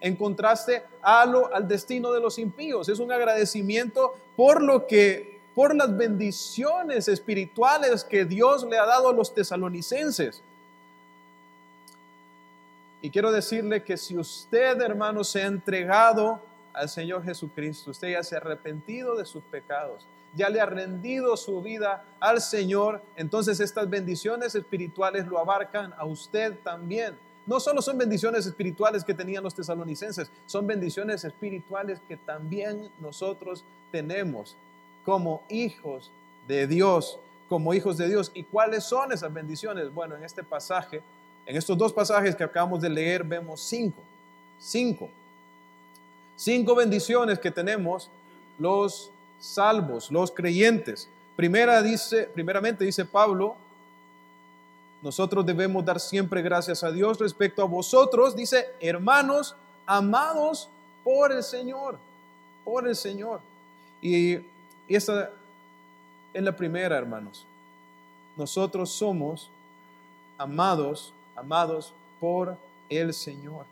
en 0.02 0.16
contraste 0.16 0.84
a 1.02 1.26
lo, 1.26 1.54
al 1.54 1.68
destino 1.68 2.12
de 2.12 2.20
los 2.20 2.40
impíos. 2.40 2.90
Es 2.90 3.00
un 3.00 3.12
agradecimiento 3.12 4.16
por 4.36 4.62
lo 4.62 4.88
que, 4.88 5.31
por 5.56 5.76
las 5.76 5.96
bendiciones 5.96 7.08
espirituales 7.08 8.04
que 8.04 8.26
Dios 8.26 8.64
le 8.64 8.78
ha 8.78 8.86
dado 8.86 9.10
a 9.10 9.14
los 9.14 9.34
tesalonicenses. 9.34 10.42
Y 13.02 13.10
quiero 13.10 13.32
decirle 13.32 13.84
que 13.84 13.98
si 13.98 14.18
usted, 14.18 14.80
hermano, 14.80 15.24
se 15.24 15.42
ha 15.42 15.48
entregado 15.48 16.40
al 16.72 16.88
Señor 16.88 17.24
Jesucristo, 17.24 17.92
usted 17.92 18.12
ya 18.12 18.24
se 18.24 18.36
ha 18.36 18.38
arrepentido 18.38 19.16
de 19.16 19.26
sus 19.26 19.44
pecados, 19.44 20.06
ya 20.36 20.48
le 20.50 20.62
ha 20.62 20.66
rendido 20.66 21.36
su 21.36 21.62
vida 21.62 22.06
al 22.20 22.40
Señor, 22.40 23.02
entonces 23.18 23.60
estas 23.60 23.90
bendiciones 23.90 24.56
espirituales 24.56 25.28
lo 25.28 25.40
abarcan 25.40 25.94
a 25.98 26.06
usted 26.06 26.58
también. 26.64 27.18
No 27.46 27.60
solo 27.60 27.82
son 27.82 27.98
bendiciones 27.98 28.46
espirituales 28.46 29.04
que 29.04 29.16
tenían 29.16 29.44
los 29.44 29.56
tesalonicenses, 29.56 30.32
son 30.46 30.68
bendiciones 30.68 31.26
espirituales 31.26 32.00
que 32.08 32.16
también 32.16 32.90
nosotros 33.00 33.66
tenemos 33.92 34.56
como 35.06 35.44
hijos 35.50 36.12
de 36.48 36.68
Dios, 36.68 37.20
como 37.50 37.74
hijos 37.74 37.98
de 37.98 38.08
Dios. 38.08 38.32
¿Y 38.34 38.44
cuáles 38.44 38.84
son 38.84 39.12
esas 39.12 39.34
bendiciones? 39.34 39.94
Bueno, 39.94 40.16
en 40.16 40.24
este 40.24 40.44
pasaje 40.44 41.02
en 41.46 41.58
estos 41.58 41.78
dos 41.78 41.92
pasajes 41.92 42.36
que 42.36 42.44
acabamos 42.44 42.82
de 42.82 42.90
leer 42.90 43.24
vemos 43.24 43.62
cinco, 43.62 44.02
cinco, 44.60 45.10
cinco 46.36 46.76
bendiciones 46.76 47.40
que 47.40 47.52
tenemos 47.52 48.10
los 48.60 49.12
salvos, 49.40 50.12
los 50.12 50.32
creyentes. 50.32 51.10
Primera 51.36 51.82
dice, 51.82 52.30
primeramente 52.34 52.86
dice 52.86 53.06
Pablo, 53.06 53.56
nosotros 55.02 55.44
debemos 55.46 55.84
dar 55.84 56.00
siempre 56.00 56.44
gracias 56.44 56.84
a 56.84 56.92
Dios 56.92 57.18
respecto 57.20 57.64
a 57.64 57.66
vosotros, 57.66 58.36
dice, 58.36 58.68
hermanos 58.80 59.56
amados 59.88 60.70
por 61.04 61.32
el 61.32 61.44
Señor, 61.44 61.98
por 62.64 62.88
el 62.88 62.96
Señor. 62.96 63.42
Y, 64.00 64.38
y 64.92 64.96
esta 64.98 65.32
es 66.34 66.44
la 66.44 66.54
primera, 66.54 66.98
hermanos. 66.98 67.46
Nosotros 68.36 68.92
somos 68.92 69.50
amados 70.38 71.14
amados 71.34 71.94
por 72.20 72.58
el 72.90 73.14
Señor. 73.14 73.66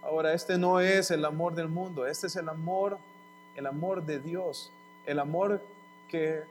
Ahora, 0.00 0.32
este 0.32 0.56
no 0.56 0.78
es 0.78 1.10
el 1.10 1.24
amor 1.24 1.56
del 1.56 1.66
mundo, 1.66 2.06
este 2.06 2.28
es 2.28 2.36
el 2.36 2.48
amor, 2.48 2.98
el 3.56 3.66
amor 3.66 4.04
de 4.04 4.20
Dios, 4.20 4.70
el 5.04 5.18
amor 5.18 5.60
que, 6.08 6.44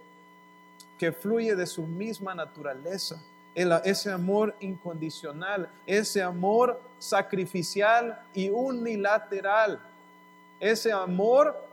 que 0.99 1.13
fluye 1.13 1.55
de 1.55 1.65
su 1.65 1.83
misma 1.83 2.35
naturaleza, 2.35 3.23
ese 3.85 4.11
amor 4.11 4.53
incondicional, 4.59 5.69
ese 5.85 6.21
amor 6.21 6.77
sacrificial 6.99 8.21
y 8.33 8.49
unilateral, 8.49 9.79
ese 10.59 10.91
amor 10.91 11.66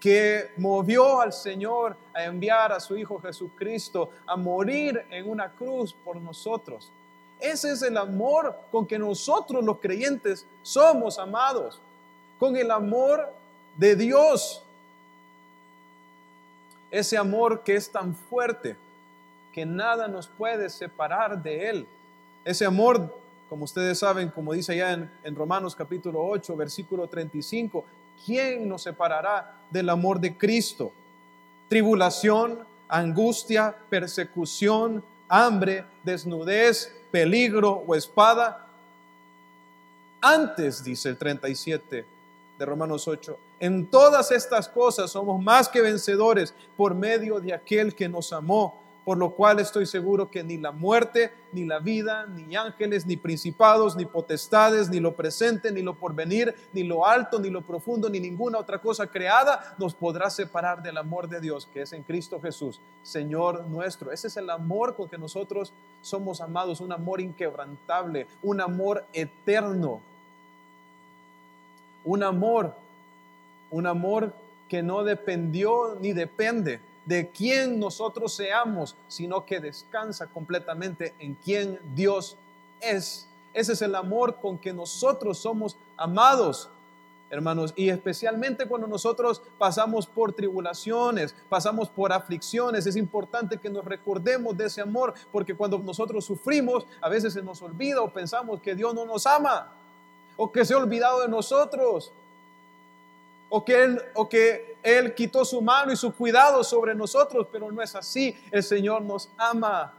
que 0.00 0.50
movió 0.56 1.20
al 1.20 1.32
Señor 1.32 1.96
a 2.14 2.24
enviar 2.24 2.72
a 2.72 2.80
su 2.80 2.96
Hijo 2.96 3.20
Jesucristo 3.20 4.10
a 4.26 4.34
morir 4.34 5.04
en 5.10 5.28
una 5.28 5.50
cruz 5.50 5.92
por 5.92 6.16
nosotros. 6.16 6.90
Ese 7.38 7.72
es 7.72 7.82
el 7.82 7.96
amor 7.96 8.56
con 8.70 8.86
que 8.86 8.98
nosotros 8.98 9.62
los 9.62 9.78
creyentes 9.78 10.46
somos 10.62 11.18
amados, 11.18 11.80
con 12.38 12.56
el 12.56 12.70
amor 12.70 13.32
de 13.76 13.94
Dios. 13.96 14.62
Ese 16.90 17.16
amor 17.16 17.62
que 17.62 17.76
es 17.76 17.90
tan 17.90 18.14
fuerte 18.14 18.76
que 19.52 19.66
nada 19.66 20.08
nos 20.08 20.28
puede 20.28 20.68
separar 20.70 21.42
de 21.42 21.68
Él. 21.68 21.86
Ese 22.44 22.64
amor, 22.64 23.14
como 23.48 23.64
ustedes 23.64 23.98
saben, 23.98 24.30
como 24.30 24.52
dice 24.52 24.72
allá 24.72 25.08
en, 25.22 25.34
Romanos 25.34 25.74
capítulo 25.74 26.24
8, 26.24 26.56
versículo 26.56 27.06
35, 27.06 27.84
¿quién 28.24 28.68
nos 28.68 28.82
separará 28.82 29.54
del 29.70 29.88
amor 29.88 30.20
de 30.20 30.36
Cristo? 30.36 30.92
Tribulación, 31.68 32.58
angustia, 32.88 33.74
persecución, 33.88 35.02
hambre, 35.28 35.84
desnudez, 36.02 36.92
peligro 37.10 37.84
o 37.86 37.94
espada. 37.94 38.66
Antes, 40.20 40.82
dice 40.82 41.08
el 41.08 41.16
37 41.16 42.04
de 42.58 42.66
Romanos 42.66 43.08
8, 43.08 43.38
en 43.60 43.86
todas 43.86 44.30
estas 44.32 44.68
cosas 44.68 45.10
somos 45.10 45.42
más 45.42 45.68
que 45.68 45.80
vencedores 45.80 46.54
por 46.76 46.94
medio 46.94 47.40
de 47.40 47.54
aquel 47.54 47.94
que 47.94 48.08
nos 48.08 48.32
amó 48.32 48.79
por 49.04 49.16
lo 49.18 49.30
cual 49.30 49.58
estoy 49.60 49.86
seguro 49.86 50.30
que 50.30 50.42
ni 50.42 50.58
la 50.58 50.72
muerte, 50.72 51.32
ni 51.52 51.64
la 51.64 51.78
vida, 51.78 52.26
ni 52.26 52.54
ángeles, 52.54 53.06
ni 53.06 53.16
principados, 53.16 53.96
ni 53.96 54.04
potestades, 54.04 54.90
ni 54.90 55.00
lo 55.00 55.14
presente, 55.14 55.72
ni 55.72 55.82
lo 55.82 55.94
porvenir, 55.94 56.54
ni 56.72 56.82
lo 56.82 57.06
alto, 57.06 57.38
ni 57.38 57.50
lo 57.50 57.62
profundo, 57.62 58.08
ni 58.08 58.20
ninguna 58.20 58.58
otra 58.58 58.78
cosa 58.78 59.06
creada 59.06 59.74
nos 59.78 59.94
podrá 59.94 60.28
separar 60.30 60.82
del 60.82 60.98
amor 60.98 61.28
de 61.28 61.40
Dios 61.40 61.68
que 61.72 61.82
es 61.82 61.92
en 61.92 62.02
Cristo 62.02 62.40
Jesús, 62.40 62.80
Señor 63.02 63.66
nuestro. 63.66 64.12
Ese 64.12 64.28
es 64.28 64.36
el 64.36 64.50
amor 64.50 64.94
con 64.94 65.08
que 65.08 65.18
nosotros 65.18 65.72
somos 66.02 66.40
amados, 66.40 66.80
un 66.80 66.92
amor 66.92 67.20
inquebrantable, 67.20 68.26
un 68.42 68.60
amor 68.60 69.04
eterno, 69.12 70.00
un 72.04 72.22
amor, 72.22 72.74
un 73.70 73.86
amor 73.86 74.32
que 74.68 74.82
no 74.82 75.02
dependió 75.04 75.96
ni 76.00 76.12
depende 76.12 76.80
de 77.04 77.28
quién 77.28 77.78
nosotros 77.78 78.34
seamos, 78.34 78.96
sino 79.08 79.44
que 79.44 79.60
descansa 79.60 80.26
completamente 80.26 81.14
en 81.18 81.34
quién 81.34 81.78
Dios 81.94 82.36
es. 82.80 83.26
Ese 83.52 83.72
es 83.72 83.82
el 83.82 83.94
amor 83.94 84.36
con 84.36 84.58
que 84.58 84.72
nosotros 84.72 85.38
somos 85.38 85.76
amados, 85.96 86.70
hermanos, 87.30 87.72
y 87.76 87.88
especialmente 87.88 88.66
cuando 88.66 88.86
nosotros 88.86 89.42
pasamos 89.58 90.06
por 90.06 90.32
tribulaciones, 90.32 91.34
pasamos 91.48 91.88
por 91.88 92.12
aflicciones, 92.12 92.86
es 92.86 92.96
importante 92.96 93.58
que 93.58 93.70
nos 93.70 93.84
recordemos 93.84 94.56
de 94.56 94.66
ese 94.66 94.80
amor, 94.80 95.14
porque 95.32 95.54
cuando 95.54 95.78
nosotros 95.78 96.24
sufrimos, 96.24 96.86
a 97.00 97.08
veces 97.08 97.32
se 97.32 97.42
nos 97.42 97.62
olvida 97.62 98.02
o 98.02 98.12
pensamos 98.12 98.60
que 98.60 98.74
Dios 98.74 98.94
no 98.94 99.04
nos 99.04 99.26
ama, 99.26 99.72
o 100.36 100.50
que 100.50 100.64
se 100.64 100.74
ha 100.74 100.78
olvidado 100.78 101.20
de 101.20 101.28
nosotros, 101.28 102.12
o 103.50 103.64
que, 103.64 103.82
él, 103.82 104.00
o 104.14 104.28
que 104.28 104.76
Él 104.82 105.12
quitó 105.14 105.44
su 105.44 105.60
mano 105.60 105.92
y 105.92 105.96
su 105.96 106.14
cuidado 106.14 106.62
sobre 106.64 106.94
nosotros, 106.94 107.48
pero 107.52 107.70
no 107.70 107.82
es 107.82 107.94
así. 107.94 108.34
El 108.50 108.62
Señor 108.62 109.02
nos 109.02 109.28
ama. 109.36 109.92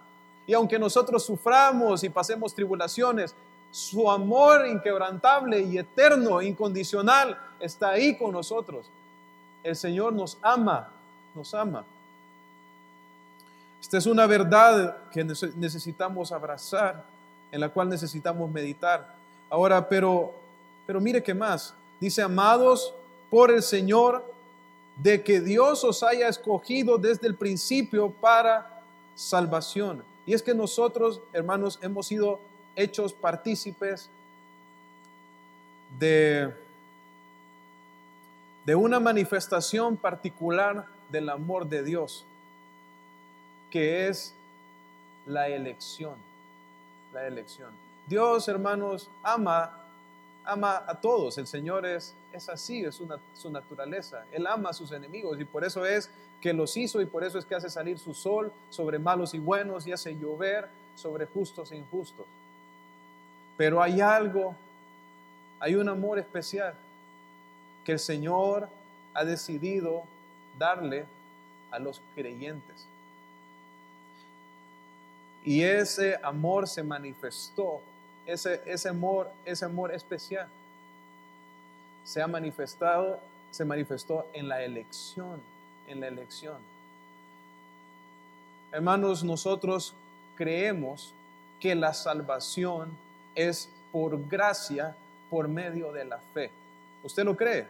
Y 0.48 0.54
aunque 0.54 0.80
nosotros 0.80 1.24
suframos 1.24 2.04
y 2.04 2.10
pasemos 2.10 2.56
tribulaciones, 2.56 3.36
su 3.70 4.10
amor 4.10 4.68
inquebrantable 4.68 5.60
y 5.62 5.78
eterno, 5.78 6.42
incondicional, 6.42 7.38
está 7.60 7.90
ahí 7.90 8.18
con 8.18 8.32
nosotros. 8.32 8.90
El 9.64 9.76
Señor 9.76 10.14
nos 10.14 10.38
ama, 10.42 10.90
nos 11.36 11.54
ama. 11.54 11.84
Esta 13.82 13.98
es 13.98 14.06
una 14.06 14.26
verdad 14.28 14.98
que 15.12 15.24
necesitamos 15.24 16.32
abrazar, 16.32 17.04
en 17.52 17.60
la 17.60 17.68
cual 17.68 17.90
necesitamos 17.90 18.50
meditar. 18.50 19.14
Ahora, 19.50 19.88
pero, 19.90 20.34
pero 20.88 21.02
mire 21.02 21.22
qué 21.22 21.34
más. 21.34 21.74
Dice, 22.00 22.22
amados, 22.22 22.94
por 23.32 23.50
el 23.50 23.64
Señor 23.64 24.24
de 24.98 25.24
que 25.24 25.42
Dios 25.42 25.84
os 25.84 26.04
haya 26.04 26.28
escogido 26.28 27.00
desde 27.00 27.26
el 27.26 27.36
principio 27.36 28.12
para 28.12 28.84
salvación. 29.16 30.04
Y 30.28 30.34
es 30.36 30.44
que 30.44 30.54
nosotros, 30.54 31.22
hermanos, 31.34 31.80
hemos 31.82 32.06
sido 32.06 32.40
hechos 32.76 33.14
partícipes 33.14 34.10
de, 35.98 36.54
de 38.66 38.76
una 38.76 39.00
manifestación 39.00 39.98
particular 39.98 40.86
del 41.10 41.30
amor 41.30 41.68
de 41.68 41.84
Dios, 41.84 42.24
que 43.72 44.08
es 44.08 44.36
la 45.26 45.48
elección. 45.48 46.14
La 47.12 47.26
elección. 47.26 47.72
Dios, 48.08 48.48
hermanos, 48.48 49.10
ama 49.24 49.82
ama 50.44 50.84
a 50.88 50.96
todos. 50.96 51.38
El 51.38 51.48
Señor 51.48 51.86
es, 51.86 52.14
es 52.34 52.50
así, 52.50 52.84
es 52.84 53.02
su 53.34 53.50
naturaleza. 53.50 54.26
Él 54.32 54.48
ama 54.48 54.70
a 54.70 54.74
sus 54.74 54.92
enemigos 54.92 55.40
y 55.40 55.46
por 55.46 55.64
eso 55.64 55.86
es 55.86 56.10
que 56.40 56.54
los 56.54 56.76
hizo 56.76 57.02
y 57.02 57.06
por 57.06 57.24
eso 57.24 57.38
es 57.38 57.46
que 57.46 57.56
hace 57.56 57.70
salir 57.70 58.00
su 58.00 58.14
sol 58.14 58.52
sobre 58.70 59.00
malos 59.00 59.34
y 59.34 59.40
buenos 59.40 59.86
y 59.86 59.92
hace 59.92 60.16
llover 60.16 60.68
sobre 60.96 61.26
justos 61.26 61.72
e 61.72 61.78
injustos. 61.78 62.26
Pero 63.58 63.82
hay 63.82 64.02
algo, 64.02 64.56
hay 65.60 65.76
un 65.76 65.88
amor 65.88 66.20
especial 66.20 66.74
que 67.86 67.94
el 67.94 68.00
Señor 68.00 68.68
ha 69.14 69.24
decidido 69.24 70.04
darle 70.58 71.06
a 71.70 71.80
los 71.80 72.02
creyentes. 72.16 72.86
Y 75.44 75.64
ese 75.64 76.20
amor 76.22 76.68
se 76.68 76.84
manifestó, 76.84 77.82
ese, 78.26 78.90
amor, 78.90 79.32
ese 79.46 79.66
amor 79.66 79.94
especial 79.94 80.48
se 82.12 82.22
ha 82.22 82.28
manifestado, 82.28 83.22
se 83.52 83.64
manifestó 83.64 84.28
en 84.34 84.50
la 84.50 84.62
elección, 84.64 85.42
en 85.88 86.02
la 86.02 86.10
elección. 86.10 86.58
Hermanos, 88.74 89.24
nosotros 89.24 89.94
creemos 90.36 91.14
que 91.62 91.74
la 91.74 91.94
salvación 91.94 92.90
es 93.34 93.70
por 93.94 94.28
gracia, 94.28 94.94
por 95.30 95.48
medio 95.48 95.94
de 95.94 96.04
la 96.04 96.18
fe. 96.34 96.52
¿Usted 97.02 97.24
lo 97.24 97.38
cree? 97.38 97.66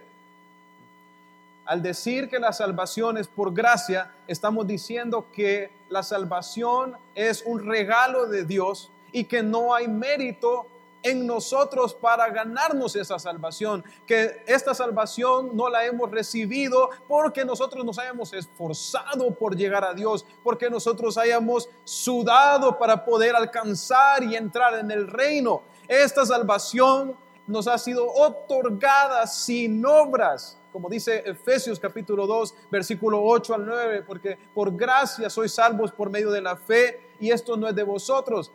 Al 1.63 1.83
decir 1.83 2.27
que 2.27 2.39
la 2.39 2.51
salvación 2.51 3.19
es 3.19 3.27
por 3.27 3.53
gracia, 3.53 4.11
estamos 4.25 4.65
diciendo 4.65 5.27
que 5.31 5.69
la 5.87 6.01
salvación 6.01 6.95
es 7.13 7.43
un 7.45 7.63
regalo 7.63 8.25
de 8.25 8.43
Dios 8.43 8.89
y 9.11 9.25
que 9.25 9.43
no 9.43 9.75
hay 9.75 9.87
mérito 9.87 10.65
en 11.03 11.25
nosotros 11.25 11.93
para 11.93 12.29
ganarnos 12.29 12.95
esa 12.95 13.17
salvación, 13.19 13.83
que 14.05 14.43
esta 14.45 14.73
salvación 14.73 15.55
no 15.55 15.69
la 15.69 15.85
hemos 15.85 16.09
recibido 16.11 16.89
porque 17.07 17.45
nosotros 17.45 17.83
nos 17.83 17.97
hayamos 17.99 18.33
esforzado 18.33 19.33
por 19.33 19.55
llegar 19.55 19.83
a 19.83 19.93
Dios, 19.93 20.25
porque 20.43 20.69
nosotros 20.69 21.17
hayamos 21.17 21.69
sudado 21.83 22.77
para 22.77 23.03
poder 23.03 23.35
alcanzar 23.35 24.23
y 24.23 24.35
entrar 24.35 24.79
en 24.79 24.91
el 24.91 25.07
reino. 25.07 25.63
Esta 25.87 26.25
salvación 26.25 27.15
nos 27.47 27.67
ha 27.67 27.77
sido 27.77 28.07
otorgada 28.07 29.27
sin 29.27 29.85
obras, 29.85 30.57
como 30.71 30.89
dice 30.89 31.23
Efesios 31.25 31.79
capítulo 31.79 32.25
2, 32.25 32.55
versículo 32.71 33.21
8 33.23 33.55
al 33.55 33.65
9, 33.65 34.03
porque 34.03 34.37
por 34.53 34.75
gracia 34.75 35.29
sois 35.29 35.53
salvos 35.53 35.91
por 35.91 36.09
medio 36.09 36.31
de 36.31 36.41
la 36.41 36.55
fe 36.55 37.11
y 37.19 37.29
esto 37.29 37.57
no 37.57 37.67
es 37.67 37.75
de 37.75 37.83
vosotros, 37.83 38.51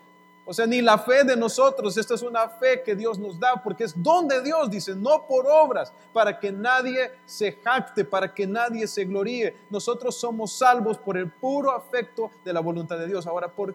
o 0.49 0.55
sea, 0.55 0.65
ni 0.65 0.81
la 0.81 0.97
fe 0.97 1.25
de 1.25 1.37
nosotros, 1.37 1.97
esta 1.97 2.15
es 2.15 2.23
una 2.23 2.49
fe 2.49 2.81
que 2.85 2.95
Dios 2.95 3.19
nos 3.19 3.39
da, 3.39 3.61
porque 3.61 3.83
es 3.83 4.01
don 4.01 4.29
de 4.29 4.41
Dios, 4.41 4.71
dice, 4.71 4.95
no 4.95 5.27
por 5.27 5.45
obras, 5.45 5.93
para 6.13 6.39
que 6.39 6.53
nadie 6.53 7.11
se 7.27 7.51
jacte, 7.51 8.05
para 8.05 8.33
que 8.33 8.47
nadie 8.47 8.87
se 8.87 9.05
gloríe. 9.05 9.57
Nosotros 9.69 10.17
somos 10.17 10.53
salvos 10.53 10.99
por 10.99 11.17
el 11.17 11.29
puro 11.29 11.73
afecto 11.73 12.31
de 12.45 12.53
la 12.53 12.61
voluntad 12.61 12.97
de 12.97 13.09
Dios. 13.09 13.27
Ahora, 13.27 13.49
¿por, 13.49 13.75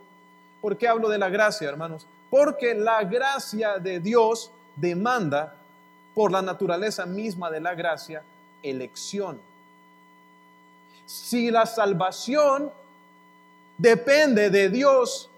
¿por 0.62 0.78
qué 0.78 0.88
hablo 0.88 1.10
de 1.10 1.18
la 1.18 1.28
gracia, 1.28 1.68
hermanos? 1.68 2.08
Porque 2.30 2.74
la 2.74 3.04
gracia 3.04 3.78
de 3.78 4.00
Dios 4.00 4.50
demanda, 4.78 5.58
por 6.16 6.32
la 6.32 6.42
naturaleza 6.42 7.06
misma 7.06 7.52
de 7.52 7.60
la 7.60 7.76
gracia, 7.76 8.24
elección. 8.64 9.42
Si 11.06 11.52
la 11.52 11.66
salvación 11.66 12.72
depende 13.78 14.50
de 14.50 14.70
Dios, 14.70 15.31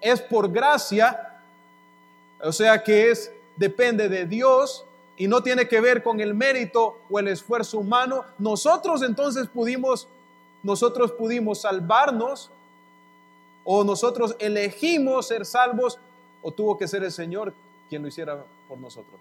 es 0.00 0.20
por 0.20 0.50
gracia, 0.50 1.40
o 2.42 2.52
sea 2.52 2.82
que 2.82 3.10
es 3.10 3.30
depende 3.56 4.08
de 4.08 4.26
Dios 4.26 4.84
y 5.16 5.28
no 5.28 5.42
tiene 5.42 5.68
que 5.68 5.80
ver 5.80 6.02
con 6.02 6.20
el 6.20 6.34
mérito 6.34 6.98
o 7.10 7.18
el 7.18 7.28
esfuerzo 7.28 7.78
humano. 7.78 8.24
Nosotros 8.38 9.02
entonces 9.02 9.48
pudimos 9.48 10.08
nosotros 10.62 11.12
pudimos 11.12 11.62
salvarnos 11.62 12.50
o 13.64 13.84
nosotros 13.84 14.36
elegimos 14.38 15.28
ser 15.28 15.46
salvos 15.46 15.98
o 16.42 16.50
tuvo 16.50 16.76
que 16.76 16.88
ser 16.88 17.04
el 17.04 17.12
Señor 17.12 17.52
quien 17.88 18.02
lo 18.02 18.08
hiciera 18.08 18.44
por 18.68 18.78
nosotros. 18.78 19.20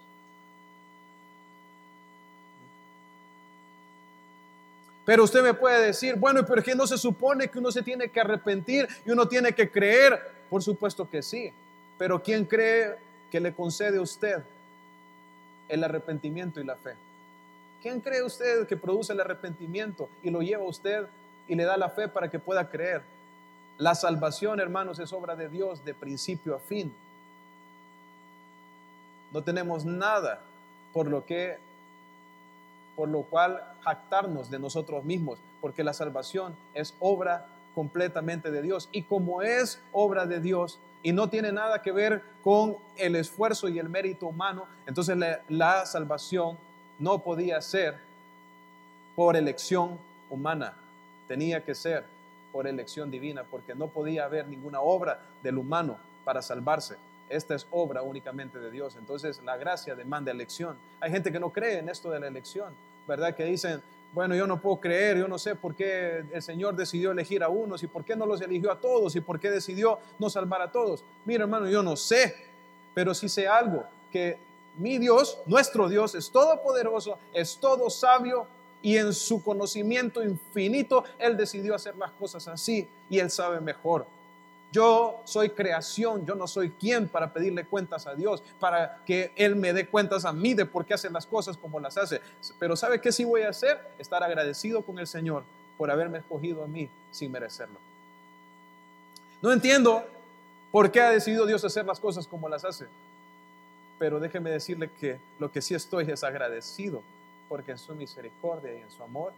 Pero 5.05 5.23
usted 5.23 5.41
me 5.41 5.55
puede 5.55 5.87
decir, 5.87 6.15
bueno, 6.15 6.41
¿y 6.41 6.43
por 6.43 6.61
qué 6.61 6.75
no 6.75 6.85
se 6.85 6.97
supone 6.97 7.47
que 7.47 7.57
uno 7.57 7.71
se 7.71 7.81
tiene 7.81 8.09
que 8.09 8.19
arrepentir 8.19 8.87
y 9.05 9.09
uno 9.09 9.27
tiene 9.27 9.53
que 9.53 9.69
creer? 9.69 10.38
Por 10.49 10.63
supuesto 10.63 11.09
que 11.09 11.21
sí. 11.21 11.53
Pero 11.97 12.21
¿quién 12.21 12.45
cree 12.45 12.97
que 13.29 13.39
le 13.39 13.53
concede 13.53 13.97
a 13.97 14.01
usted 14.01 14.43
el 15.67 15.83
arrepentimiento 15.83 16.59
y 16.59 16.63
la 16.63 16.75
fe? 16.75 16.95
¿Quién 17.81 18.01
cree 18.01 18.23
usted 18.23 18.67
que 18.67 18.77
produce 18.77 19.13
el 19.13 19.19
arrepentimiento 19.21 20.09
y 20.23 20.29
lo 20.29 20.41
lleva 20.41 20.63
a 20.63 20.67
usted 20.67 21.05
y 21.47 21.55
le 21.55 21.63
da 21.63 21.77
la 21.77 21.89
fe 21.89 22.07
para 22.07 22.29
que 22.29 22.39
pueda 22.39 22.69
creer? 22.69 23.01
La 23.77 23.95
salvación, 23.95 24.59
hermanos, 24.59 24.99
es 24.99 25.13
obra 25.13 25.35
de 25.35 25.47
Dios 25.47 25.85
de 25.85 25.93
principio 25.93 26.55
a 26.55 26.59
fin. 26.59 26.93
No 29.31 29.41
tenemos 29.43 29.85
nada 29.85 30.41
por 30.91 31.07
lo 31.07 31.25
que 31.25 31.57
por 32.95 33.07
lo 33.07 33.21
cual 33.21 33.63
jactarnos 33.81 34.49
de 34.49 34.59
nosotros 34.59 35.05
mismos, 35.05 35.39
porque 35.61 35.85
la 35.85 35.93
salvación 35.93 36.53
es 36.73 36.93
obra 36.99 37.47
completamente 37.79 38.51
de 38.51 38.61
Dios. 38.61 38.89
Y 38.91 39.03
como 39.03 39.41
es 39.41 39.81
obra 39.93 40.25
de 40.25 40.41
Dios 40.41 40.79
y 41.01 41.13
no 41.13 41.29
tiene 41.29 41.53
nada 41.53 41.81
que 41.81 41.93
ver 41.93 42.21
con 42.43 42.75
el 42.97 43.15
esfuerzo 43.15 43.69
y 43.69 43.79
el 43.79 43.87
mérito 43.87 44.27
humano, 44.27 44.67
entonces 44.85 45.17
la, 45.47 45.85
salvación 45.85 46.57
no 46.99 47.19
podía 47.19 47.61
ser 47.61 47.95
por 49.15 49.37
elección 49.37 49.97
humana, 50.29 50.73
tenía 51.29 51.63
que 51.63 51.73
ser 51.73 52.03
por 52.51 52.67
elección 52.67 53.09
divina, 53.09 53.45
porque 53.49 53.73
no 53.73 53.87
podía 53.87 54.25
haber 54.25 54.45
ninguna 54.49 54.81
obra 54.81 55.21
del 55.41 55.57
humano 55.57 55.99
para 56.25 56.41
salvarse. 56.41 56.97
Esta 57.29 57.55
es 57.55 57.65
obra 57.71 58.01
únicamente 58.01 58.59
de 58.59 58.71
Dios. 58.71 58.97
Entonces 58.97 59.41
la 59.45 59.55
gracia 59.55 59.95
demanda 59.95 60.31
elección. 60.31 60.75
Hay 60.99 61.11
gente 61.11 61.31
que 61.31 61.39
no 61.39 61.53
cree 61.53 61.79
en 61.79 61.87
esto 61.87 62.11
de 62.11 62.19
la 62.19 62.27
elección. 62.27 62.73
¿verdad? 63.09 63.35
Que 63.35 63.43
dicen, 63.45 63.81
bueno, 64.13 64.35
yo 64.35 64.47
no 64.47 64.59
puedo 64.59 64.79
creer, 64.79 65.17
yo 65.17 65.27
no 65.27 65.37
sé 65.37 65.55
por 65.55 65.75
qué 65.75 66.23
el 66.33 66.41
Señor 66.41 66.75
decidió 66.75 67.11
elegir 67.11 67.43
a 67.43 67.49
unos 67.49 67.83
y 67.83 67.87
por 67.87 68.03
qué 68.03 68.15
no 68.15 68.25
los 68.25 68.41
eligió 68.41 68.71
a 68.71 68.79
todos 68.79 69.15
y 69.15 69.21
por 69.21 69.39
qué 69.39 69.51
decidió 69.51 69.99
no 70.17 70.29
salvar 70.29 70.61
a 70.61 70.71
todos. 70.71 71.03
Mira, 71.25 71.43
hermano, 71.43 71.69
yo 71.69 71.83
no 71.83 71.95
sé, 71.95 72.35
pero 72.93 73.13
sí 73.13 73.29
sé 73.29 73.47
algo, 73.47 73.83
que 74.11 74.37
mi 74.77 74.97
Dios, 74.97 75.39
nuestro 75.45 75.87
Dios, 75.87 76.15
es 76.15 76.31
todopoderoso, 76.31 77.19
es 77.33 77.57
todo 77.57 77.89
sabio 77.89 78.47
y 78.81 78.97
en 78.97 79.13
su 79.13 79.43
conocimiento 79.43 80.23
infinito, 80.23 81.03
Él 81.19 81.35
decidió 81.37 81.75
hacer 81.75 81.95
las 81.97 82.11
cosas 82.11 82.47
así 82.47 82.87
y 83.09 83.19
Él 83.19 83.29
sabe 83.29 83.59
mejor. 83.59 84.05
Yo 84.71 85.21
soy 85.25 85.49
creación, 85.49 86.25
yo 86.25 86.35
no 86.35 86.47
soy 86.47 86.69
quien 86.69 87.07
para 87.07 87.33
pedirle 87.33 87.65
cuentas 87.65 88.05
a 88.05 88.13
Dios, 88.13 88.43
para 88.59 89.03
que 89.03 89.31
Él 89.35 89.55
me 89.55 89.73
dé 89.73 89.87
cuentas 89.87 90.25
a 90.25 90.33
mí 90.33 90.53
de 90.53 90.65
por 90.65 90.85
qué 90.85 90.93
hace 90.93 91.09
las 91.09 91.25
cosas 91.25 91.57
como 91.57 91.79
las 91.79 91.97
hace. 91.97 92.21
Pero 92.59 92.75
¿sabe 92.75 93.01
qué 93.01 93.11
sí 93.11 93.23
voy 93.23 93.41
a 93.41 93.49
hacer? 93.49 93.79
Estar 93.97 94.21
agradecido 94.23 94.83
con 94.83 94.99
el 94.99 95.07
Señor 95.07 95.43
por 95.77 95.89
haberme 95.89 96.19
escogido 96.19 96.63
a 96.63 96.67
mí 96.67 96.87
sin 97.09 97.31
merecerlo. 97.31 97.79
No 99.41 99.51
entiendo 99.51 100.05
por 100.71 100.91
qué 100.91 101.01
ha 101.01 101.09
decidido 101.09 101.47
Dios 101.47 101.63
hacer 101.63 101.85
las 101.85 101.99
cosas 101.99 102.27
como 102.27 102.47
las 102.47 102.63
hace, 102.63 102.85
pero 103.97 104.19
déjeme 104.19 104.51
decirle 104.51 104.91
que 104.99 105.19
lo 105.39 105.51
que 105.51 105.61
sí 105.61 105.73
estoy 105.73 106.11
es 106.11 106.23
agradecido, 106.23 107.01
porque 107.47 107.71
en 107.71 107.79
su 107.79 107.95
misericordia 107.95 108.73
y 108.73 108.81
en 108.81 108.91
su 108.91 109.01
amor 109.01 109.33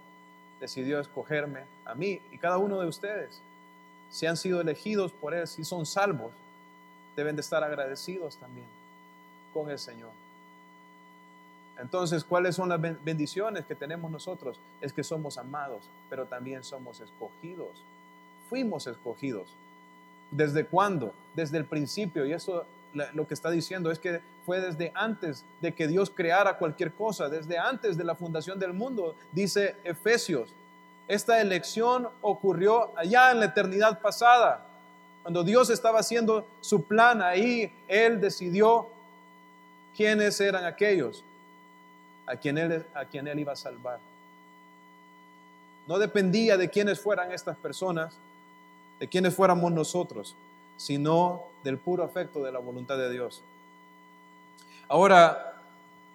decidió 0.59 0.99
escogerme 0.99 1.61
a 1.85 1.95
mí 1.95 2.19
y 2.31 2.37
cada 2.37 2.57
uno 2.57 2.81
de 2.81 2.87
ustedes 2.87 3.41
si 4.12 4.26
han 4.26 4.38
sido 4.38 4.62
elegidos 4.62 5.12
por 5.12 5.34
Él, 5.34 5.47
si 5.47 5.63
son 5.63 5.86
salvos, 5.86 6.32
deben 7.15 7.36
de 7.36 7.41
estar 7.41 7.63
agradecidos 7.63 8.36
también 8.38 8.67
con 9.54 9.69
el 9.69 9.80
Señor. 9.80 10.12
Entonces, 11.80 12.24
¿cuáles 12.24 12.56
son 12.56 12.69
las 12.69 12.80
bendiciones 12.80 13.65
que 13.65 13.74
tenemos 13.74 14.12
nosotros? 14.12 14.60
Es 14.82 14.93
que 14.93 15.04
somos 15.04 15.38
amados, 15.38 15.82
pero 16.10 16.26
también 16.26 16.63
somos 16.63 17.00
escogidos. 17.00 17.69
Fuimos 18.50 18.86
escogidos. 18.86 19.47
¿Desde 20.30 20.65
cuándo? 20.65 21.13
Desde 21.36 21.58
el 21.58 21.65
principio. 21.65 22.26
Y 22.26 22.34
eso 22.34 22.65
lo 23.13 23.28
que 23.28 23.34
está 23.34 23.50
diciendo 23.50 23.89
es 23.89 23.97
que 23.97 24.21
fue 24.45 24.60
desde 24.60 24.91
antes 24.93 25.43
de 25.62 25.74
que 25.74 25.88
Dios 25.88 26.12
creara 26.12 26.58
cualquier 26.58 26.91
cosa, 26.91 27.30
desde 27.30 27.58
antes 27.58 27.97
de 27.97 28.04
la 28.04 28.15
fundación 28.15 28.60
del 28.60 28.74
mundo, 28.74 29.15
dice 29.32 29.76
Efesios. 29.84 30.54
Esta 31.07 31.41
elección 31.41 32.07
ocurrió 32.21 32.97
allá 32.97 33.31
en 33.31 33.39
la 33.39 33.45
eternidad 33.45 33.99
pasada. 33.99 34.65
Cuando 35.23 35.43
Dios 35.43 35.69
estaba 35.69 35.99
haciendo 35.99 36.47
su 36.61 36.83
plan 36.83 37.21
ahí, 37.21 37.71
Él 37.87 38.19
decidió 38.19 38.87
quiénes 39.95 40.39
eran 40.39 40.65
aquellos 40.65 41.23
a 42.25 42.35
quien 42.35 42.57
Él, 42.57 42.85
a 42.93 43.05
quien 43.05 43.27
él 43.27 43.39
iba 43.39 43.53
a 43.53 43.57
salvar. 43.57 43.99
No 45.87 45.99
dependía 45.99 46.57
de 46.57 46.69
quiénes 46.69 46.99
fueran 46.99 47.31
estas 47.31 47.57
personas, 47.57 48.13
de 48.99 49.07
quiénes 49.07 49.35
fuéramos 49.35 49.71
nosotros, 49.71 50.35
sino 50.77 51.43
del 51.63 51.77
puro 51.77 52.03
afecto 52.03 52.41
de 52.43 52.51
la 52.51 52.59
voluntad 52.59 52.97
de 52.97 53.11
Dios. 53.11 53.41
Ahora, 54.87 55.61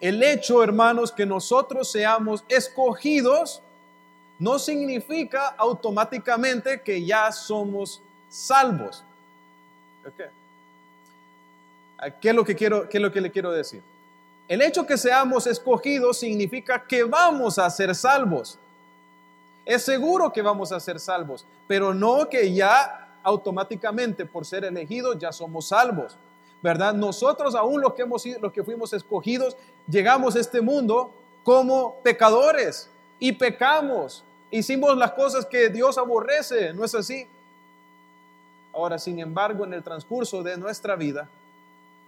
el 0.01 0.23
hecho, 0.23 0.63
hermanos, 0.63 1.13
que 1.13 1.27
nosotros 1.27 1.91
seamos 1.91 2.45
escogidos 2.49 3.63
no 4.39 4.59
significa 4.59 5.49
automáticamente 5.57 6.81
que 6.83 7.05
ya 7.05 7.33
somos 7.33 8.03
salvos. 8.29 9.03
¿Qué 12.21 12.29
es 12.29 12.35
lo 12.35 12.45
que 12.45 12.55
quiero, 12.55 12.89
qué 12.89 12.99
es 12.99 13.03
lo 13.03 13.11
que 13.11 13.21
le 13.21 13.31
quiero 13.31 13.51
decir? 13.51 13.83
El 14.49 14.63
hecho 14.63 14.87
que 14.87 14.97
seamos 14.97 15.47
escogidos 15.47 16.19
significa 16.19 16.85
que 16.87 17.03
vamos 17.03 17.59
a 17.59 17.69
ser 17.71 17.95
salvos. 17.95 18.59
Es 19.65 19.83
seguro 19.83 20.33
que 20.33 20.43
vamos 20.43 20.71
a 20.71 20.79
ser 20.79 21.01
salvos, 21.01 21.45
pero 21.67 21.93
no 21.93 22.29
que 22.29 22.53
ya 22.53 23.19
automáticamente 23.25 24.25
por 24.25 24.47
ser 24.47 24.65
elegidos 24.65 25.19
ya 25.19 25.33
somos 25.33 25.69
salvos. 25.69 26.17
¿Verdad? 26.63 26.95
Nosotros 26.95 27.55
aún 27.55 27.81
los 27.81 27.95
que 27.95 28.03
hemos 28.03 28.25
los 28.41 28.53
que 28.53 28.63
fuimos 28.63 28.93
escogidos, 28.93 29.57
llegamos 29.89 30.37
a 30.37 30.41
este 30.41 30.61
mundo 30.61 31.13
como 31.43 31.97
pecadores 32.03 32.89
y 33.19 33.33
pecamos. 33.33 34.23
Hicimos 34.51 34.97
las 34.97 35.13
cosas 35.13 35.47
que 35.47 35.69
Dios 35.69 35.99
aborrece, 35.99 36.73
¿no 36.73 36.85
es 36.85 36.95
así? 36.95 37.27
Ahora, 38.73 38.99
sin 38.99 39.19
embargo, 39.19 39.65
en 39.65 39.75
el 39.75 39.83
transcurso 39.83 40.43
de 40.43 40.57
nuestra 40.57 40.97
vida, 40.97 41.29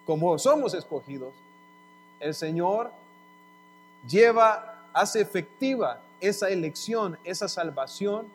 como 0.07 0.39
somos 0.39 0.75
escogidos, 0.75 1.33
el 2.21 2.35
Señor 2.35 2.91
lleva, 4.07 4.85
hace 4.93 5.21
efectiva 5.21 6.01
esa 6.21 6.49
elección, 6.49 7.19
esa 7.25 7.49
salvación 7.49 8.27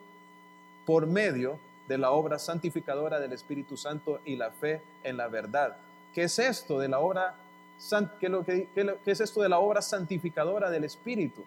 por 0.86 1.08
medio 1.08 1.60
de 1.88 1.98
la 1.98 2.12
obra 2.12 2.39
santificadora 2.39 3.20
del 3.20 3.34
Espíritu 3.34 3.78
Santo 3.78 4.20
y 4.26 4.36
la 4.36 4.52
fe 4.52 4.82
en 5.04 5.18
la 5.18 5.28
verdad. 5.28 5.76
¿Qué 6.13 6.24
es 6.24 6.39
esto 6.39 6.80
de 6.80 6.88
la 6.88 7.00
obra 7.00 7.36
qué, 8.20 8.68
es 9.06 9.20
esto 9.20 9.42
de 9.42 9.50
la 9.50 9.60
obra 9.60 9.82
santificadora 9.82 10.70
del 10.70 10.84
Espíritu? 10.86 11.44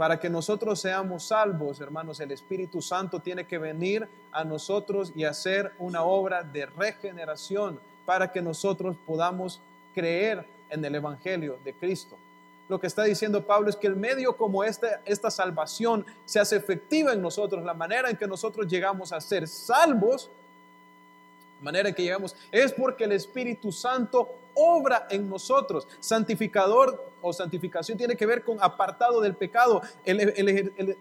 Para 0.00 0.18
que 0.18 0.30
nosotros 0.30 0.80
seamos 0.80 1.24
salvos, 1.24 1.78
hermanos, 1.78 2.20
el 2.20 2.30
Espíritu 2.30 2.80
Santo 2.80 3.20
tiene 3.20 3.46
que 3.46 3.58
venir 3.58 4.08
a 4.32 4.44
nosotros 4.44 5.12
y 5.14 5.24
hacer 5.24 5.72
una 5.78 6.04
obra 6.04 6.42
de 6.42 6.64
regeneración 6.64 7.78
para 8.06 8.32
que 8.32 8.40
nosotros 8.40 8.96
podamos 9.06 9.60
creer 9.94 10.46
en 10.70 10.82
el 10.82 10.94
Evangelio 10.94 11.58
de 11.62 11.74
Cristo. 11.74 12.16
Lo 12.70 12.80
que 12.80 12.86
está 12.86 13.04
diciendo 13.04 13.44
Pablo 13.44 13.68
es 13.68 13.76
que 13.76 13.88
el 13.88 13.94
medio 13.94 14.34
como 14.38 14.64
esta, 14.64 15.02
esta 15.04 15.30
salvación 15.30 16.06
se 16.24 16.40
hace 16.40 16.56
efectiva 16.56 17.12
en 17.12 17.20
nosotros, 17.20 17.62
la 17.62 17.74
manera 17.74 18.08
en 18.08 18.16
que 18.16 18.26
nosotros 18.26 18.68
llegamos 18.68 19.12
a 19.12 19.20
ser 19.20 19.46
salvos, 19.46 20.30
manera 21.60 21.90
en 21.90 21.94
que 21.94 22.04
llegamos, 22.04 22.34
es 22.50 22.72
porque 22.72 23.04
el 23.04 23.12
Espíritu 23.12 23.70
Santo 23.70 24.30
obra 24.60 25.06
en 25.10 25.28
nosotros. 25.28 25.88
Santificador 25.98 27.10
o 27.22 27.32
santificación 27.32 27.96
tiene 27.96 28.16
que 28.16 28.26
ver 28.26 28.44
con 28.44 28.62
apartado 28.62 29.20
del 29.20 29.34
pecado. 29.34 29.80
El, 30.04 30.20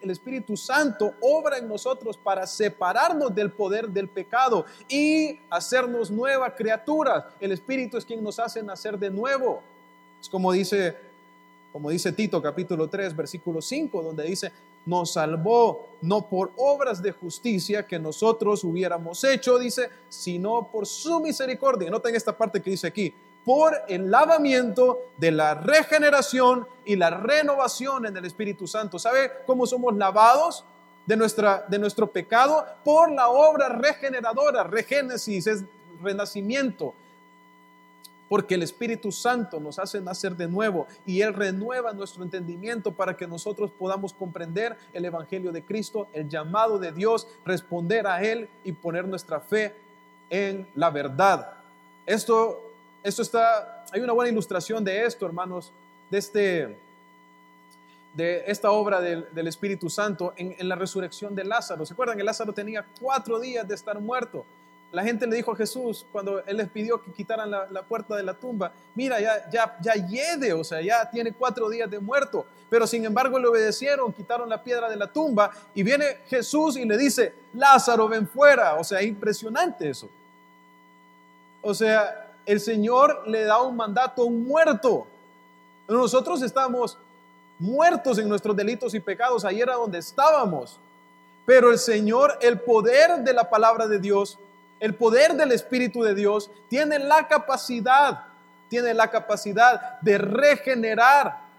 Espíritu 0.09 0.55
Santo 0.55 1.13
obra 1.21 1.57
en 1.57 1.67
nosotros 1.67 2.17
para 2.17 2.47
separarnos 2.47 3.35
del 3.35 3.51
poder 3.51 3.89
del 3.89 4.07
pecado 4.07 4.65
y 4.87 5.39
hacernos 5.49 6.09
nuevas 6.09 6.53
criaturas. 6.57 7.25
El 7.39 7.51
Espíritu 7.51 7.97
es 7.97 8.05
quien 8.05 8.23
nos 8.23 8.39
hace 8.39 8.63
nacer 8.63 8.97
de 8.97 9.09
nuevo. 9.09 9.61
Es 10.21 10.29
como 10.29 10.51
dice, 10.51 10.95
como 11.71 11.89
dice 11.89 12.11
Tito 12.11 12.41
capítulo 12.41 12.87
3, 12.87 13.15
versículo 13.15 13.61
5, 13.61 14.03
donde 14.03 14.23
dice, 14.23 14.51
nos 14.85 15.13
salvó 15.13 15.87
no 16.01 16.27
por 16.27 16.51
obras 16.55 17.01
de 17.01 17.11
justicia 17.11 17.85
que 17.85 17.99
nosotros 17.99 18.63
hubiéramos 18.63 19.23
hecho, 19.23 19.59
dice, 19.59 19.89
sino 20.07 20.69
por 20.71 20.85
su 20.85 21.19
misericordia. 21.19 21.89
Noten 21.89 22.15
esta 22.15 22.35
parte 22.35 22.61
que 22.61 22.71
dice 22.71 22.87
aquí, 22.87 23.13
por 23.45 23.73
el 23.87 24.11
lavamiento 24.11 24.99
de 25.17 25.31
la 25.31 25.55
regeneración 25.55 26.67
y 26.85 26.95
la 26.95 27.09
renovación 27.09 28.05
en 28.05 28.17
el 28.17 28.25
Espíritu 28.25 28.67
Santo. 28.67 28.99
¿Sabe 28.99 29.31
cómo 29.45 29.65
somos 29.65 29.95
lavados 29.95 30.65
de, 31.05 31.15
nuestra, 31.15 31.65
de 31.67 31.79
nuestro 31.79 32.11
pecado? 32.11 32.65
Por 32.83 33.11
la 33.11 33.29
obra 33.29 33.69
regeneradora, 33.69 34.63
regénesis, 34.63 35.47
es 35.47 35.63
renacimiento. 36.01 36.93
Porque 38.27 38.53
el 38.53 38.61
Espíritu 38.61 39.11
Santo 39.11 39.59
nos 39.59 39.79
hace 39.79 39.99
nacer 39.99 40.35
de 40.35 40.47
nuevo 40.47 40.85
y 41.05 41.21
Él 41.21 41.33
renueva 41.33 41.93
nuestro 41.93 42.23
entendimiento 42.23 42.91
para 42.91 43.17
que 43.17 43.25
nosotros 43.25 43.71
podamos 43.71 44.13
comprender 44.13 44.77
el 44.93 45.05
Evangelio 45.05 45.51
de 45.51 45.63
Cristo, 45.63 46.07
el 46.13 46.29
llamado 46.29 46.77
de 46.77 46.91
Dios, 46.91 47.27
responder 47.43 48.05
a 48.05 48.21
Él 48.21 48.47
y 48.63 48.73
poner 48.73 49.07
nuestra 49.07 49.39
fe 49.39 49.73
en 50.29 50.67
la 50.75 50.91
verdad. 50.91 51.53
Esto 52.05 52.68
esto 53.03 53.21
está, 53.21 53.85
hay 53.91 54.01
una 54.01 54.13
buena 54.13 54.31
ilustración 54.31 54.83
de 54.83 55.05
esto, 55.05 55.25
hermanos, 55.25 55.71
de, 56.09 56.17
este, 56.17 56.77
de 58.13 58.43
esta 58.47 58.71
obra 58.71 58.99
del, 58.99 59.47
Espíritu 59.47 59.89
Santo 59.89 60.33
en, 60.35 60.67
la 60.67 60.75
resurrección 60.75 61.35
de 61.35 61.43
Lázaro. 61.43 61.85
¿Se 61.85 61.93
acuerdan 61.93 62.17
que 62.17 62.23
Lázaro 62.23 62.53
tenía 62.53 62.85
cuatro 62.99 63.39
días 63.39 63.67
de 63.67 63.75
estar 63.75 63.99
muerto? 63.99 64.45
La 64.91 65.03
gente 65.03 65.27
le 65.27 65.35
dijo 65.35 65.51
a 65.51 65.55
Jesús 65.55 66.05
cuando 66.11 66.43
él 66.45 66.57
les 66.57 66.67
pidió 66.67 67.01
que 67.01 67.11
quitaran 67.11 67.51
la, 67.51 67.81
puerta 67.83 68.15
de 68.15 68.23
la 68.23 68.33
tumba, 68.33 68.71
mira, 68.95 69.19
ya, 69.21 69.47
ya, 69.51 69.77
ya 69.79 69.93
yede, 69.93 70.51
o 70.51 70.63
sea, 70.63 70.81
ya 70.81 71.07
tiene 71.09 71.31
cuatro 71.31 71.69
días 71.69 71.89
de 71.89 71.99
muerto. 71.99 72.45
Pero 72.69 72.85
sin 72.85 73.05
embargo 73.05 73.39
le 73.39 73.47
obedecieron, 73.47 74.11
quitaron 74.11 74.49
la 74.49 74.61
piedra 74.63 74.89
de 74.89 74.95
la 74.95 75.07
tumba 75.07 75.51
y 75.73 75.83
viene 75.83 76.17
Jesús 76.27 76.75
y 76.77 76.85
le 76.85 76.97
dice, 76.97 77.33
Lázaro, 77.53 78.07
ven 78.07 78.27
fuera. 78.27 78.75
O 78.75 78.83
sea, 78.83 79.01
impresionante 79.01 79.89
eso. 79.89 80.09
O 81.61 81.73
sea, 81.73 82.28
el 82.45 82.59
Señor 82.59 83.23
le 83.27 83.43
da 83.43 83.61
un 83.61 83.75
mandato 83.75 84.21
a 84.21 84.25
un 84.25 84.45
muerto. 84.45 85.07
Nosotros 85.87 86.41
estamos 86.41 86.97
muertos 87.59 88.17
en 88.17 88.29
nuestros 88.29 88.55
delitos 88.55 88.93
y 88.93 88.99
pecados, 88.99 89.43
ahí 89.45 89.61
era 89.61 89.73
donde 89.73 89.99
estábamos. 89.99 90.79
Pero 91.45 91.71
el 91.71 91.79
Señor, 91.79 92.37
el 92.41 92.59
poder 92.59 93.19
de 93.19 93.33
la 93.33 93.49
palabra 93.49 93.87
de 93.87 93.99
Dios, 93.99 94.37
el 94.79 94.95
poder 94.95 95.35
del 95.35 95.51
Espíritu 95.51 96.03
de 96.03 96.15
Dios, 96.15 96.49
tiene 96.69 96.99
la 96.99 97.27
capacidad, 97.27 98.25
tiene 98.69 98.93
la 98.93 99.09
capacidad 99.09 99.99
de 100.01 100.17
regenerar 100.17 101.49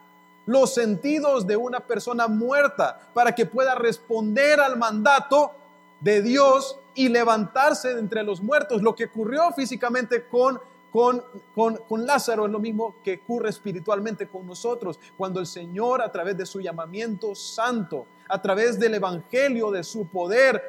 los 0.47 0.75
sentidos 0.75 1.47
de 1.47 1.57
una 1.57 1.81
persona 1.81 2.27
muerta 2.27 3.01
para 3.15 3.35
que 3.35 3.47
pueda 3.47 3.75
responder 3.75 4.61
al 4.61 4.77
mandato 4.77 5.53
de 6.01 6.23
Dios 6.23 6.79
y 6.95 7.09
levantarse 7.09 7.95
de 7.95 8.01
entre 8.01 8.23
los 8.23 8.41
muertos. 8.41 8.83
Lo 8.83 8.95
que 8.95 9.05
ocurrió 9.05 9.53
físicamente 9.53 10.27
con 10.27 10.61
con, 10.93 11.23
con, 11.55 12.07
Lázaro 12.07 12.47
es 12.47 12.53
lo 12.53 12.59
mismo 12.59 12.97
que 13.05 13.21
ocurre 13.23 13.51
espiritualmente 13.51 14.27
con 14.27 14.47
nosotros, 14.47 14.99
cuando 15.17 15.41
el 15.41 15.47
Señor 15.47 16.03
a 16.03 16.11
través 16.11 16.37
de 16.37 16.47
su 16.47 16.61
llamamiento 16.61 17.35
santo, 17.35 18.07
a 18.29 18.41
través 18.41 18.79
del 18.79 18.95
Evangelio, 18.95 19.71
de 19.71 19.85
su 19.85 20.07
poder 20.07 20.63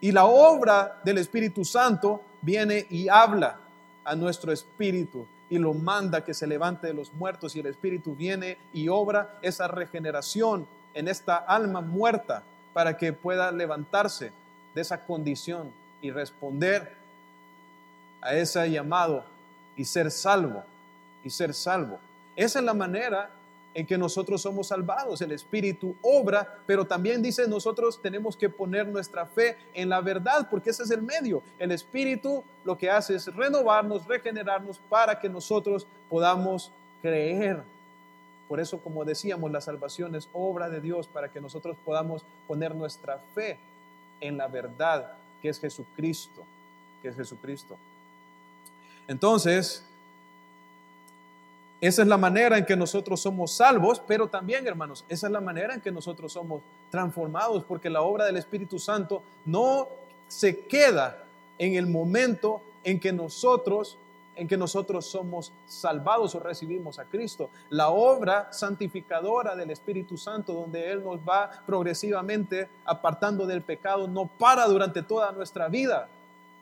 y 0.00 0.12
la 0.12 0.24
obra 0.24 1.00
del 1.04 1.18
Espíritu 1.18 1.64
Santo, 1.64 2.22
viene 2.40 2.86
y 2.88 3.08
habla 3.08 3.60
a 4.04 4.16
nuestro 4.16 4.50
espíritu 4.50 5.26
y 5.50 5.58
lo 5.58 5.74
manda 5.74 6.24
que 6.24 6.32
se 6.32 6.46
levante 6.46 6.86
de 6.86 6.94
los 6.94 7.12
muertos 7.12 7.54
y 7.54 7.60
el 7.60 7.66
Espíritu 7.66 8.14
viene 8.14 8.56
y 8.72 8.88
obra 8.88 9.38
esa 9.42 9.68
regeneración 9.68 10.66
en 10.94 11.08
esta 11.08 11.36
alma 11.36 11.80
muerta 11.80 12.42
para 12.72 12.96
que 12.96 13.12
pueda 13.12 13.50
levantarse 13.52 14.32
de 14.74 14.80
esa 14.80 15.04
condición 15.04 15.72
y 16.00 16.10
responder 16.10 16.96
a 18.22 18.34
ese 18.34 18.70
llamado 18.70 19.24
y 19.80 19.84
ser 19.86 20.10
salvo, 20.10 20.62
y 21.24 21.30
ser 21.30 21.54
salvo. 21.54 21.98
Esa 22.36 22.58
es 22.58 22.64
la 22.66 22.74
manera 22.74 23.30
en 23.72 23.86
que 23.86 23.96
nosotros 23.96 24.42
somos 24.42 24.66
salvados. 24.66 25.22
El 25.22 25.32
Espíritu 25.32 25.96
obra, 26.02 26.46
pero 26.66 26.84
también 26.84 27.22
dice 27.22 27.48
nosotros 27.48 27.98
tenemos 28.02 28.36
que 28.36 28.50
poner 28.50 28.86
nuestra 28.86 29.24
fe 29.24 29.56
en 29.72 29.88
la 29.88 30.02
verdad, 30.02 30.46
porque 30.50 30.68
ese 30.68 30.82
es 30.82 30.90
el 30.90 31.00
medio. 31.00 31.42
El 31.58 31.72
Espíritu 31.72 32.44
lo 32.62 32.76
que 32.76 32.90
hace 32.90 33.14
es 33.14 33.34
renovarnos, 33.34 34.06
regenerarnos 34.06 34.78
para 34.90 35.18
que 35.18 35.30
nosotros 35.30 35.86
podamos 36.10 36.70
creer. 37.00 37.62
Por 38.48 38.60
eso, 38.60 38.80
como 38.80 39.06
decíamos, 39.06 39.50
la 39.50 39.62
salvación 39.62 40.14
es 40.14 40.28
obra 40.34 40.68
de 40.68 40.82
Dios 40.82 41.06
para 41.06 41.30
que 41.30 41.40
nosotros 41.40 41.74
podamos 41.86 42.22
poner 42.46 42.74
nuestra 42.74 43.18
fe 43.34 43.56
en 44.20 44.36
la 44.36 44.46
verdad 44.46 45.14
que 45.40 45.48
es 45.48 45.58
Jesucristo, 45.58 46.44
que 47.00 47.08
es 47.08 47.16
Jesucristo. 47.16 47.78
Entonces, 49.08 49.84
esa 51.80 52.02
es 52.02 52.08
la 52.08 52.18
manera 52.18 52.58
en 52.58 52.66
que 52.66 52.76
nosotros 52.76 53.20
somos 53.20 53.52
salvos, 53.52 54.02
pero 54.06 54.28
también, 54.28 54.66
hermanos, 54.66 55.04
esa 55.08 55.28
es 55.28 55.32
la 55.32 55.40
manera 55.40 55.74
en 55.74 55.80
que 55.80 55.90
nosotros 55.90 56.32
somos 56.32 56.60
transformados, 56.90 57.64
porque 57.64 57.88
la 57.88 58.02
obra 58.02 58.26
del 58.26 58.36
Espíritu 58.36 58.78
Santo 58.78 59.22
no 59.46 59.88
se 60.28 60.58
queda 60.58 61.24
en 61.58 61.74
el 61.74 61.86
momento 61.86 62.60
en 62.84 63.00
que 63.00 63.12
nosotros 63.12 63.96
en 64.36 64.48
que 64.48 64.56
nosotros 64.56 65.04
somos 65.04 65.52
salvados 65.66 66.34
o 66.34 66.40
recibimos 66.40 66.98
a 66.98 67.04
Cristo. 67.04 67.50
La 67.68 67.90
obra 67.90 68.50
santificadora 68.50 69.54
del 69.54 69.70
Espíritu 69.70 70.16
Santo, 70.16 70.54
donde 70.54 70.90
Él 70.90 71.04
nos 71.04 71.18
va 71.18 71.50
progresivamente 71.66 72.66
apartando 72.86 73.46
del 73.46 73.60
pecado, 73.60 74.08
no 74.08 74.26
para 74.26 74.66
durante 74.66 75.02
toda 75.02 75.30
nuestra 75.32 75.68
vida 75.68 76.08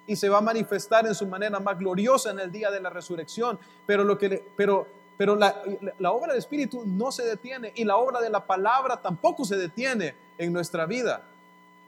y 0.09 0.17
se 0.17 0.29
va 0.29 0.39
a 0.39 0.41
manifestar 0.41 1.07
en 1.07 1.15
su 1.15 1.27
manera 1.27 1.61
más 1.61 1.79
gloriosa 1.79 2.31
en 2.31 2.41
el 2.41 2.51
día 2.51 2.71
de 2.71 2.81
la 2.81 2.91
resurrección. 2.91 3.59
Pero, 3.87 4.03
lo 4.03 4.19
que 4.19 4.43
pero, 4.57 4.89
pero 5.17 5.37
la, 5.37 5.63
la 5.99 6.11
obra 6.11 6.29
del 6.33 6.39
Espíritu 6.39 6.83
no 6.87 7.13
se 7.13 7.25
detiene 7.25 7.73
y 7.77 7.85
la 7.85 7.97
obra 7.97 8.21
de 8.21 8.31
la 8.31 8.45
palabra 8.45 8.97
tampoco 8.97 9.45
se 9.45 9.57
detiene 9.57 10.15
en 10.39 10.53
nuestra 10.53 10.87
vida. 10.87 11.23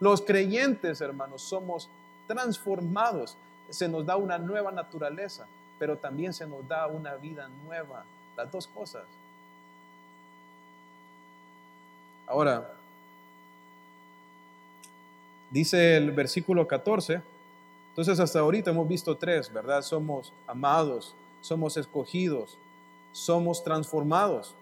Los 0.00 0.20
creyentes, 0.20 1.00
hermanos, 1.00 1.40
somos 1.42 1.88
transformados. 2.26 3.37
se 3.70 3.88
nos 3.88 4.04
da 4.04 4.16
una 4.16 4.37
nueva 4.37 4.70
naturaleza, 4.70 5.46
pero 5.78 5.96
también 5.96 6.35
se 6.35 6.46
nos 6.46 6.66
da 6.68 6.87
una 6.87 7.14
vida 7.14 7.48
nueva. 7.64 8.04
Las 8.37 8.52
dos 8.52 8.66
cosas. 8.66 9.04
Ahora, 12.26 12.70
dice 15.50 15.96
el 15.96 16.12
versículo 16.12 16.68
14, 16.68 17.22
entonces 18.00 18.18
hasta 18.18 18.38
ahorita 18.38 18.70
hemos 18.70 18.88
visto 18.88 19.14
tres, 19.14 19.52
¿verdad? 19.52 19.82
Somos 19.82 20.32
amados, 20.46 21.14
somos 21.42 21.76
escogidos, 21.76 22.56
somos 23.12 23.62
transformados. 23.62 24.54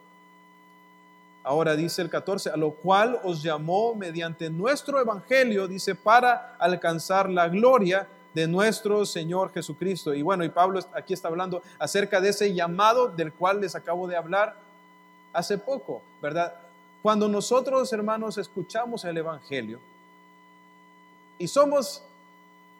Ahora 1.44 1.77
dice 1.77 2.03
el 2.03 2.11
14, 2.11 2.51
a 2.51 2.57
lo 2.57 2.72
cual 2.72 3.20
os 3.22 3.40
llamó 3.40 3.94
mediante 3.94 4.51
nuestro 4.51 5.01
evangelio, 5.01 5.68
dice, 5.68 5.94
para 5.94 6.57
alcanzar 6.59 7.31
la 7.31 7.48
gloria 7.48 8.09
de 8.35 8.48
nuestro 8.48 9.07
Señor 9.07 9.53
Jesucristo. 9.53 10.12
Y 10.14 10.22
bueno, 10.22 10.42
y 10.42 10.48
Pablo 10.48 10.81
aquí 10.92 11.14
está 11.14 11.29
hablando 11.29 11.62
acerca 11.79 12.20
de 12.20 12.31
ese 12.31 12.53
llamado 12.53 13.07
del 13.07 13.33
cual 13.33 13.61
les 13.61 13.77
acabo 13.77 14.09
de 14.09 14.16
hablar 14.16 14.57
hace 15.33 15.57
poco, 15.59 16.03
¿verdad? 16.20 16.55
Cuando 17.03 17.29
nosotros, 17.29 17.92
hermanos, 17.92 18.37
escuchamos 18.37 19.05
el 19.05 19.16
evangelio 19.16 19.79
y 21.38 21.46
somos 21.46 22.03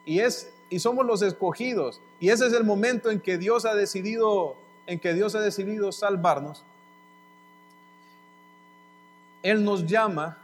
y 0.09 0.21
es 0.21 0.51
y 0.71 0.81
somos 0.81 1.05
los 1.05 1.21
escogidos 1.21 2.01
y 2.19 2.31
ese 2.31 2.47
es 2.47 2.55
el 2.55 2.65
momento 2.65 3.11
en 3.11 3.21
que 3.21 3.37
Dios 3.37 3.67
ha 3.67 3.75
decidido 3.75 4.57
en 4.87 4.99
que 4.99 5.13
Dios 5.13 5.35
ha 5.35 5.41
decidido 5.41 5.93
salvarnos. 5.93 6.65
Él 9.43 9.63
nos 9.63 9.85
llama 9.87 10.39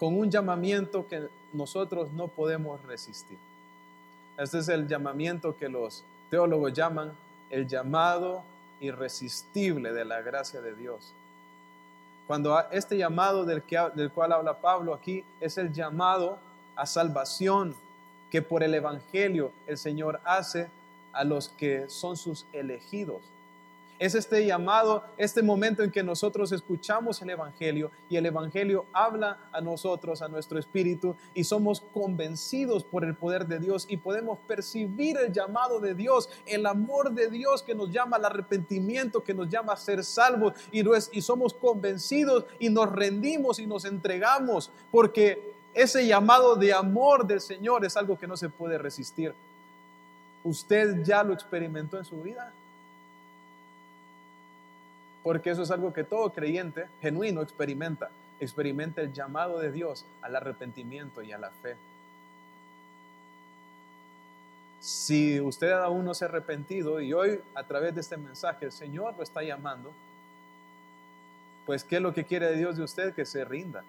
con 0.00 0.18
un 0.18 0.30
llamamiento 0.30 1.06
que 1.06 1.28
nosotros 1.52 2.12
no 2.12 2.26
podemos 2.26 2.82
resistir. 2.82 3.38
Este 4.36 4.58
es 4.58 4.68
el 4.68 4.88
llamamiento 4.88 5.56
que 5.56 5.68
los 5.68 6.02
teólogos 6.28 6.72
llaman 6.72 7.12
el 7.50 7.68
llamado 7.68 8.42
irresistible 8.80 9.92
de 9.92 10.04
la 10.04 10.22
gracia 10.22 10.60
de 10.60 10.74
Dios. 10.74 11.12
Cuando 12.26 12.58
este 12.72 12.98
llamado 12.98 13.44
del, 13.44 13.62
que, 13.62 13.80
del 13.94 14.10
cual 14.10 14.32
habla 14.32 14.54
Pablo 14.54 14.92
aquí 14.92 15.24
es 15.40 15.56
el 15.56 15.72
llamado 15.72 16.38
a 16.74 16.84
salvación 16.84 17.76
que 18.34 18.42
por 18.42 18.64
el 18.64 18.74
Evangelio 18.74 19.52
el 19.68 19.78
Señor 19.78 20.18
hace 20.24 20.66
a 21.12 21.22
los 21.22 21.50
que 21.50 21.88
son 21.88 22.16
sus 22.16 22.46
elegidos. 22.52 23.22
Es 24.00 24.16
este 24.16 24.44
llamado, 24.44 25.04
este 25.16 25.40
momento 25.40 25.84
en 25.84 25.92
que 25.92 26.02
nosotros 26.02 26.50
escuchamos 26.50 27.22
el 27.22 27.30
Evangelio 27.30 27.92
y 28.10 28.16
el 28.16 28.26
Evangelio 28.26 28.86
habla 28.92 29.38
a 29.52 29.60
nosotros, 29.60 30.20
a 30.20 30.26
nuestro 30.26 30.58
espíritu, 30.58 31.14
y 31.32 31.44
somos 31.44 31.80
convencidos 31.80 32.82
por 32.82 33.04
el 33.04 33.14
poder 33.14 33.46
de 33.46 33.60
Dios 33.60 33.86
y 33.88 33.98
podemos 33.98 34.40
percibir 34.48 35.16
el 35.16 35.32
llamado 35.32 35.78
de 35.78 35.94
Dios, 35.94 36.28
el 36.44 36.66
amor 36.66 37.12
de 37.12 37.30
Dios 37.30 37.62
que 37.62 37.76
nos 37.76 37.92
llama 37.92 38.16
al 38.16 38.24
arrepentimiento, 38.24 39.22
que 39.22 39.32
nos 39.32 39.48
llama 39.48 39.74
a 39.74 39.76
ser 39.76 40.02
salvos 40.02 40.54
y, 40.72 40.82
y 41.12 41.22
somos 41.22 41.54
convencidos 41.54 42.46
y 42.58 42.68
nos 42.68 42.90
rendimos 42.90 43.60
y 43.60 43.66
nos 43.68 43.84
entregamos 43.84 44.72
porque 44.90 45.53
ese 45.74 46.06
llamado 46.06 46.56
de 46.56 46.72
amor 46.72 47.26
del 47.26 47.40
Señor 47.40 47.84
es 47.84 47.96
algo 47.96 48.18
que 48.18 48.26
no 48.26 48.36
se 48.36 48.48
puede 48.48 48.78
resistir. 48.78 49.34
¿Usted 50.42 51.02
ya 51.02 51.22
lo 51.22 51.32
experimentó 51.34 51.98
en 51.98 52.04
su 52.04 52.22
vida? 52.22 52.52
porque 55.24 55.50
eso 55.50 55.62
es 55.62 55.70
algo 55.70 55.92
que 55.92 56.04
todo 56.04 56.30
creyente 56.32 56.86
genuino 57.00 57.40
experimenta. 57.40 58.10
Experimenta 58.38 59.00
el 59.00 59.12
llamado 59.12 59.58
de 59.58 59.72
Dios 59.72 60.04
al 60.20 60.36
arrepentimiento 60.36 61.22
y 61.22 61.32
a 61.32 61.38
la 61.38 61.50
fe. 61.50 61.76
Si 64.80 65.40
usted 65.40 65.72
aún 65.72 66.04
no 66.04 66.12
se 66.12 66.26
ha 66.26 66.28
arrepentido 66.28 67.00
y 67.00 67.14
hoy 67.14 67.40
a 67.54 67.62
través 67.64 67.94
de 67.94 68.02
este 68.02 68.18
mensaje 68.18 68.66
el 68.66 68.72
Señor 68.72 69.16
lo 69.16 69.22
está 69.22 69.42
llamando, 69.42 69.92
pues 71.64 71.82
¿qué 71.84 71.96
es 71.96 72.02
lo 72.02 72.12
que 72.12 72.24
quiere 72.24 72.54
Dios 72.54 72.76
de 72.76 72.82
usted? 72.82 73.14
Que 73.14 73.24
se 73.24 73.46
rinda, 73.46 73.82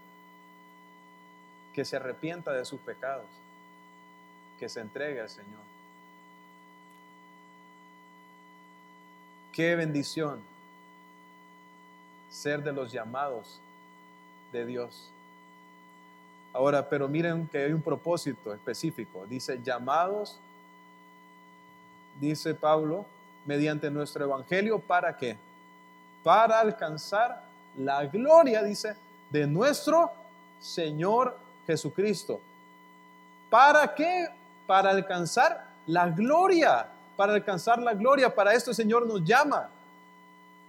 que 1.76 1.84
se 1.84 1.98
arrepienta 1.98 2.54
de 2.54 2.64
sus 2.64 2.80
pecados, 2.80 3.26
que 4.58 4.70
se 4.70 4.80
entregue 4.80 5.20
al 5.20 5.30
Señor. 5.30 5.60
Qué 9.52 9.76
bendición 9.76 10.40
ser 12.32 12.64
de 12.64 12.72
los 12.72 12.94
llamados 12.94 13.60
de 14.54 14.66
Dios. 14.66 15.10
Ahora, 16.54 16.88
pero 16.88 17.10
miren 17.10 17.46
que 17.46 17.58
hay 17.58 17.74
un 17.74 17.82
propósito 17.82 18.54
específico. 18.54 19.26
Dice, 19.28 19.60
llamados, 19.62 20.40
dice 22.22 22.56
Pablo, 22.56 23.06
mediante 23.46 23.92
nuestro 23.92 24.24
evangelio, 24.24 24.80
¿para 24.80 25.18
qué? 25.18 25.36
Para 26.24 26.62
alcanzar 26.62 27.44
la 27.78 28.06
gloria, 28.06 28.64
dice, 28.64 28.96
de 29.30 29.46
nuestro 29.46 30.10
Señor 30.62 31.44
Jesucristo. 31.66 32.40
¿Para 33.50 33.94
qué? 33.94 34.28
Para 34.68 34.92
alcanzar 34.92 35.68
la 35.88 36.10
gloria. 36.10 36.88
Para 37.16 37.34
alcanzar 37.34 37.80
la 37.82 37.94
gloria. 37.94 38.34
Para 38.34 38.54
esto 38.54 38.72
el 38.72 38.76
Señor 38.76 39.06
nos 39.08 39.24
llama. 39.24 39.70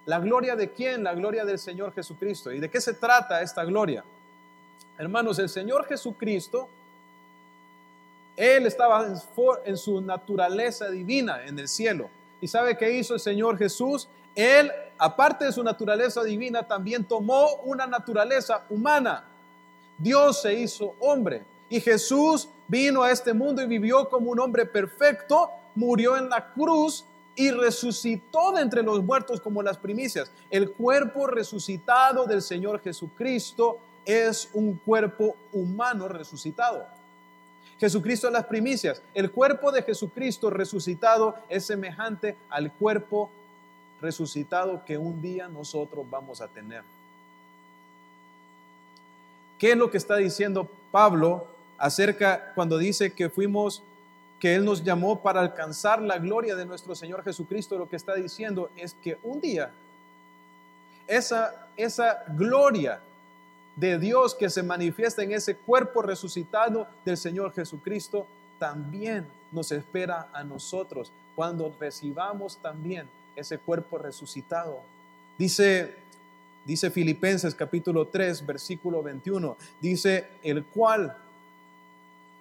¿La 0.07 0.21
gloria 0.21 0.55
de 0.55 0.71
quién? 0.71 1.03
La 1.03 1.15
gloria 1.15 1.45
del 1.45 1.59
Señor 1.59 1.93
Jesucristo. 1.93 2.53
¿Y 2.53 2.61
de 2.61 2.71
qué 2.71 2.81
se 2.81 2.95
trata 2.95 3.43
esta 3.43 3.65
gloria? 3.65 4.05
Hermanos, 4.99 5.39
el 5.39 5.49
Señor 5.49 5.85
Jesucristo, 5.87 6.69
Él 8.37 8.67
estaba 8.67 9.07
en 9.65 9.77
su 9.77 10.01
naturaleza 10.01 10.89
divina 10.89 11.45
en 11.45 11.59
el 11.59 11.69
cielo. 11.69 12.09
¿Y 12.41 12.49
sabe 12.49 12.77
qué 12.77 12.93
hizo 12.93 13.15
el 13.15 13.21
Señor 13.21 13.59
Jesús? 13.59 14.09
Él, 14.35 14.71
aparte 14.99 15.47
de 15.47 15.53
su 15.53 15.65
naturaleza 15.65 16.23
divina, 16.23 16.63
también 16.63 17.05
tomó 17.05 17.55
una 17.65 17.87
naturaleza 17.87 18.63
humana. 18.69 19.25
Dios 19.99 20.43
se 20.43 20.55
hizo 20.55 20.95
hombre. 21.01 21.45
Y 21.69 21.81
Jesús 21.81 22.49
vino 22.69 23.03
a 23.03 23.11
este 23.11 23.33
mundo 23.33 23.63
y 23.63 23.67
vivió 23.67 24.09
como 24.09 24.31
un 24.31 24.41
hombre 24.41 24.67
perfecto, 24.67 25.51
murió 25.75 26.17
en 26.17 26.29
la 26.29 26.53
cruz 26.53 27.05
y 27.35 27.51
resucitó 27.51 28.53
de 28.53 28.63
entre 28.63 28.83
los 28.83 29.03
muertos 29.03 29.41
como 29.41 29.63
las 29.63 29.77
primicias. 29.77 30.31
El 30.51 30.73
cuerpo 30.73 31.27
resucitado 31.27 32.25
del 32.25 32.41
Señor 32.41 32.81
Jesucristo 32.81 33.79
es 34.05 34.49
un 34.55 34.77
cuerpo 34.77 35.37
humano 35.53 36.09
resucitado. 36.09 36.87
Jesucristo 37.79 38.29
es 38.29 38.33
las 38.33 38.47
primicias. 38.47 39.03
El 39.13 39.31
cuerpo 39.31 39.71
de 39.71 39.83
Jesucristo 39.83 40.49
resucitado 40.49 41.35
es 41.49 41.67
semejante 41.67 42.37
al 42.49 42.73
cuerpo 42.73 43.31
resucitado 44.01 44.83
que 44.85 44.97
un 44.97 45.21
día 45.21 45.49
nosotros 45.49 46.07
vamos 46.09 46.41
a 46.41 46.49
tener. 46.49 46.83
¿Qué 49.59 49.73
es 49.73 49.77
lo 49.77 49.91
que 49.91 49.99
está 49.99 50.17
diciendo 50.17 50.69
Pablo 50.91 51.47
acerca 51.79 52.53
cuando 52.55 52.79
dice 52.79 53.13
que 53.13 53.31
fuimos 53.31 53.83
que 54.39 54.55
Él 54.55 54.65
nos 54.65 54.85
llamó 54.85 55.23
para 55.23 55.41
alcanzar 55.41 56.03
la 56.03 56.19
gloria 56.19 56.55
de 56.55 56.67
nuestro 56.67 56.95
Señor 56.95 57.25
Jesucristo, 57.25 57.79
lo 57.79 57.89
que 57.89 57.97
está 57.97 58.15
diciendo 58.15 58.71
es 58.77 58.95
que 58.95 59.19
un 59.23 59.41
día 59.41 59.71
esa, 61.07 61.69
esa 61.77 62.25
gloria 62.29 63.01
de 63.77 63.99
Dios 63.99 64.35
que 64.35 64.51
se 64.51 64.63
manifiesta 64.63 65.23
en 65.23 65.33
ese 65.33 65.57
cuerpo 65.57 66.03
resucitado 66.03 66.87
del 67.05 67.17
Señor 67.17 67.53
Jesucristo, 67.53 68.27
también 68.59 69.27
nos 69.53 69.71
espera 69.71 70.29
a 70.33 70.43
nosotros 70.43 71.13
cuando 71.35 71.75
recibamos 71.79 72.57
también 72.57 73.09
ese 73.37 73.59
cuerpo 73.59 73.99
resucitado. 73.99 74.81
Dice, 75.39 75.95
dice 76.67 76.91
Filipenses 76.91 77.55
capítulo 77.55 78.07
3, 78.07 78.45
versículo 78.45 79.03
21, 79.03 79.57
dice, 79.81 80.27
el 80.43 80.65
cual 80.65 81.17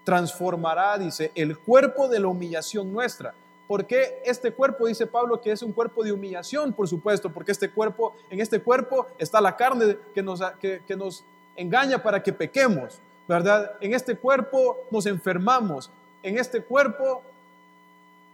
transformará, 0.03 0.97
dice, 0.97 1.31
el 1.35 1.57
cuerpo 1.57 2.07
de 2.07 2.19
la 2.19 2.27
humillación 2.27 2.91
nuestra. 2.91 3.33
¿Por 3.67 3.85
qué 3.85 4.21
este 4.25 4.51
cuerpo, 4.51 4.87
dice 4.87 5.07
Pablo, 5.07 5.41
que 5.41 5.51
es 5.51 5.61
un 5.61 5.71
cuerpo 5.71 6.03
de 6.03 6.11
humillación? 6.11 6.73
Por 6.73 6.87
supuesto, 6.87 7.31
porque 7.31 7.51
este 7.51 7.69
cuerpo, 7.69 8.15
en 8.29 8.39
este 8.39 8.59
cuerpo 8.61 9.07
está 9.17 9.41
la 9.41 9.55
carne 9.55 9.97
que 10.13 10.21
nos, 10.21 10.41
que, 10.59 10.95
nos 10.95 11.23
engaña 11.55 12.01
para 12.01 12.21
que 12.21 12.33
pequemos, 12.33 12.99
¿verdad? 13.27 13.71
En 13.81 13.93
este 13.93 14.15
cuerpo 14.15 14.77
nos 14.91 15.05
enfermamos, 15.05 15.89
en 16.21 16.37
este 16.37 16.61
cuerpo, 16.61 17.23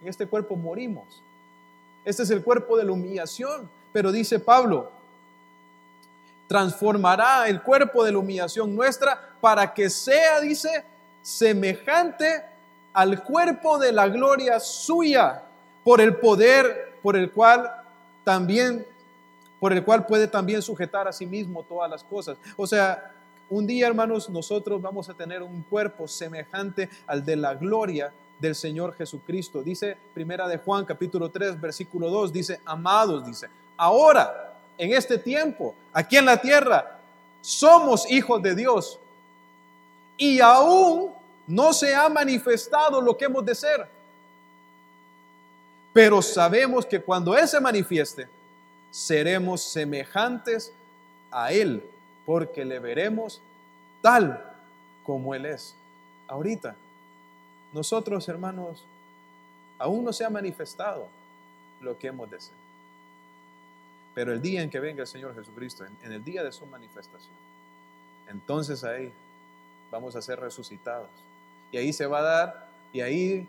en 0.01 0.09
este 0.09 0.25
cuerpo 0.25 0.55
morimos. 0.55 1.21
Este 2.03 2.23
es 2.23 2.29
el 2.31 2.43
cuerpo 2.43 2.77
de 2.77 2.85
la 2.85 2.91
humillación. 2.91 3.69
Pero 3.93 4.11
dice 4.11 4.39
Pablo, 4.39 4.89
transformará 6.51 7.47
el 7.47 7.61
cuerpo 7.61 8.03
de 8.03 8.11
la 8.11 8.17
humillación 8.17 8.75
nuestra 8.75 9.17
para 9.39 9.73
que 9.73 9.89
sea, 9.89 10.41
dice, 10.41 10.83
semejante 11.21 12.43
al 12.91 13.23
cuerpo 13.23 13.77
de 13.77 13.93
la 13.93 14.09
gloria 14.09 14.59
suya, 14.59 15.43
por 15.81 16.01
el 16.01 16.17
poder 16.17 16.99
por 17.01 17.15
el 17.15 17.31
cual 17.31 17.71
también 18.25 18.85
por 19.61 19.71
el 19.71 19.85
cual 19.85 20.05
puede 20.05 20.27
también 20.27 20.61
sujetar 20.61 21.07
a 21.07 21.13
sí 21.13 21.25
mismo 21.25 21.63
todas 21.63 21.89
las 21.89 22.03
cosas. 22.03 22.37
O 22.57 22.67
sea, 22.67 23.13
un 23.49 23.65
día, 23.65 23.87
hermanos, 23.87 24.29
nosotros 24.29 24.81
vamos 24.81 25.07
a 25.07 25.13
tener 25.13 25.41
un 25.41 25.61
cuerpo 25.61 26.05
semejante 26.05 26.89
al 27.07 27.23
de 27.23 27.37
la 27.37 27.53
gloria 27.53 28.11
del 28.41 28.55
Señor 28.55 28.93
Jesucristo. 28.95 29.63
Dice 29.63 29.95
Primera 30.13 30.49
de 30.49 30.57
Juan 30.57 30.83
capítulo 30.83 31.29
3 31.29 31.61
versículo 31.61 32.09
2, 32.09 32.33
dice, 32.33 32.59
amados, 32.65 33.25
dice, 33.25 33.47
ahora, 33.77 34.50
en 34.81 34.93
este 34.93 35.19
tiempo, 35.19 35.75
aquí 35.93 36.17
en 36.17 36.25
la 36.25 36.41
tierra, 36.41 36.97
somos 37.39 38.09
hijos 38.09 38.41
de 38.41 38.55
Dios 38.55 38.97
y 40.17 40.39
aún 40.39 41.11
no 41.45 41.71
se 41.71 41.93
ha 41.93 42.09
manifestado 42.09 42.99
lo 42.99 43.15
que 43.15 43.25
hemos 43.25 43.45
de 43.45 43.53
ser. 43.53 43.87
Pero 45.93 46.19
sabemos 46.23 46.83
que 46.87 46.99
cuando 46.99 47.37
Él 47.37 47.47
se 47.47 47.61
manifieste, 47.61 48.27
seremos 48.89 49.61
semejantes 49.61 50.73
a 51.29 51.53
Él, 51.53 51.87
porque 52.25 52.65
le 52.65 52.79
veremos 52.79 53.39
tal 54.01 54.43
como 55.03 55.35
Él 55.35 55.45
es. 55.45 55.75
Ahorita, 56.27 56.75
nosotros 57.71 58.27
hermanos, 58.27 58.83
aún 59.77 60.03
no 60.03 60.11
se 60.11 60.25
ha 60.25 60.29
manifestado 60.31 61.07
lo 61.81 61.95
que 61.99 62.07
hemos 62.07 62.31
de 62.31 62.41
ser. 62.41 62.70
Pero 64.13 64.33
el 64.33 64.41
día 64.41 64.61
en 64.61 64.69
que 64.69 64.79
venga 64.79 65.01
el 65.01 65.07
Señor 65.07 65.35
Jesucristo, 65.35 65.85
en, 65.85 66.11
el 66.11 66.23
día 66.23 66.43
de 66.43 66.51
su 66.51 66.65
manifestación, 66.65 67.33
entonces 68.27 68.83
ahí 68.83 69.11
vamos 69.89 70.15
a 70.15 70.21
ser 70.21 70.39
resucitados. 70.39 71.09
Y 71.71 71.77
ahí 71.77 71.93
se 71.93 72.05
va 72.05 72.19
a 72.19 72.21
dar, 72.21 72.67
y 72.91 73.01
ahí, 73.01 73.47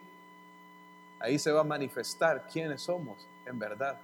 ahí 1.19 1.39
se 1.39 1.51
va 1.51 1.61
a 1.61 1.65
manifestar 1.65 2.47
quiénes 2.53 2.83
somos 2.83 3.27
en 3.47 3.59
verdad. 3.59 3.99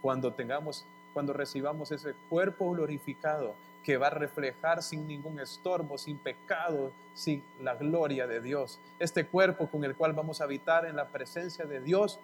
Cuando 0.00 0.32
tengamos, 0.32 0.84
cuando 1.12 1.32
recibamos 1.32 1.90
ese 1.90 2.14
cuerpo 2.28 2.70
glorificado 2.70 3.54
que 3.82 3.96
va 3.96 4.08
a 4.08 4.10
reflejar 4.10 4.82
sin 4.82 5.08
ningún 5.08 5.40
estorbo, 5.40 5.98
sin 5.98 6.18
pecado, 6.18 6.92
sin 7.14 7.42
la 7.60 7.74
gloria 7.74 8.26
de 8.26 8.40
Dios. 8.40 8.78
Este 8.98 9.26
cuerpo 9.26 9.68
con 9.68 9.84
el 9.84 9.96
cual 9.96 10.12
vamos 10.12 10.40
a 10.40 10.44
habitar 10.44 10.84
en 10.84 10.96
la 10.96 11.08
presencia 11.08 11.64
de 11.64 11.80
Dios 11.80 12.20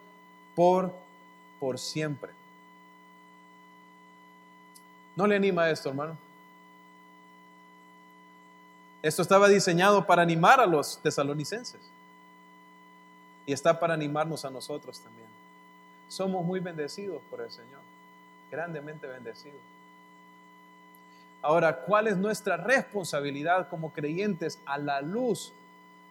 por, 0.55 0.93
por 1.59 1.79
siempre. 1.79 2.31
¿No 5.17 5.27
le 5.27 5.35
anima 5.35 5.71
esto, 5.71 5.89
hermano? 5.89 6.17
Esto 9.03 9.23
estaba 9.23 9.49
diseñado 9.49 10.07
para 10.07 10.23
animar 10.23 10.61
a 10.61 10.67
los 10.67 10.99
tesalonicenses 11.03 11.81
y 13.47 13.53
está 13.53 13.81
para 13.81 13.95
animarnos 13.95 14.45
a 14.45 14.51
nosotros 14.51 15.01
también. 15.01 15.29
Somos 16.09 16.45
muy 16.45 16.61
bendecidos 16.61 17.23
por 17.31 17.41
el 17.41 17.51
Señor, 17.51 17.81
grandemente 18.51 19.07
bendecidos. 19.07 19.61
Ahora, 21.41 21.77
¿cuál 21.77 22.09
es 22.09 22.17
nuestra 22.17 22.57
responsabilidad 22.57 23.69
como 23.69 23.93
creyentes 23.93 24.59
a 24.67 24.77
la 24.77 25.01
luz 25.01 25.53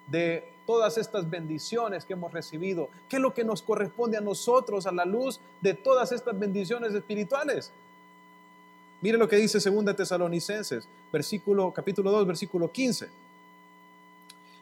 de 0.07 0.51
todas 0.65 0.97
estas 0.97 1.29
bendiciones 1.29 2.05
que 2.05 2.13
hemos 2.13 2.33
recibido? 2.33 2.89
¿Qué 3.09 3.17
es 3.17 3.21
lo 3.21 3.33
que 3.33 3.43
nos 3.43 3.61
corresponde 3.61 4.17
a 4.17 4.21
nosotros 4.21 4.87
a 4.87 4.91
la 4.91 5.05
luz 5.05 5.39
de 5.61 5.73
todas 5.73 6.11
estas 6.11 6.37
bendiciones 6.39 6.93
espirituales? 6.93 7.71
Mire 9.05 9.19
lo 9.19 9.29
que 9.29 9.35
dice 9.35 9.59
2 9.59 9.95
Tesalonicenses, 9.95 10.87
versículo, 11.13 11.71
capítulo 11.71 12.09
2, 12.09 12.25
versículo 12.25 12.71
15. 12.71 13.07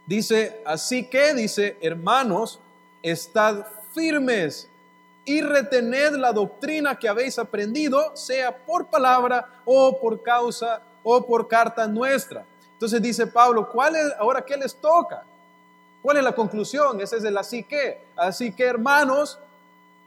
Dice, 0.06 0.62
así 0.66 1.06
que, 1.06 1.34
dice, 1.34 1.78
hermanos, 1.80 2.60
estad 3.02 3.66
firmes 3.94 4.68
y 5.24 5.40
retened 5.40 6.16
la 6.16 6.34
doctrina 6.34 7.00
que 7.00 7.08
habéis 7.08 7.40
aprendido, 7.40 8.18
sea 8.18 8.54
por 8.54 8.88
palabra 8.88 9.48
o 9.64 9.98
por 9.98 10.22
causa 10.22 10.82
o 11.04 11.26
por 11.26 11.48
carta 11.48 11.88
nuestra. 11.88 12.46
Entonces 12.74 13.02
dice 13.02 13.26
Pablo, 13.26 13.70
¿cuál 13.72 13.96
es 13.96 14.12
ahora 14.20 14.44
qué 14.44 14.58
les 14.58 14.76
toca? 14.76 15.24
¿Cuál 16.02 16.18
es 16.18 16.24
la 16.26 16.36
conclusión? 16.36 17.00
Ese 17.00 17.16
es 17.16 17.24
el 17.24 17.38
así 17.38 17.64
que. 17.64 18.04
Así 18.14 18.52
que 18.52 18.66
hermanos, 18.66 19.40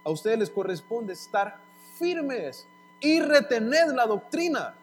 a 0.05 0.11
ustedes 0.11 0.38
les 0.38 0.51
corresponde 0.51 1.14
estar 1.14 1.57
firmes 1.99 2.66
y 3.01 3.21
retener 3.21 3.89
la 3.89 4.07
doctrina. 4.07 4.75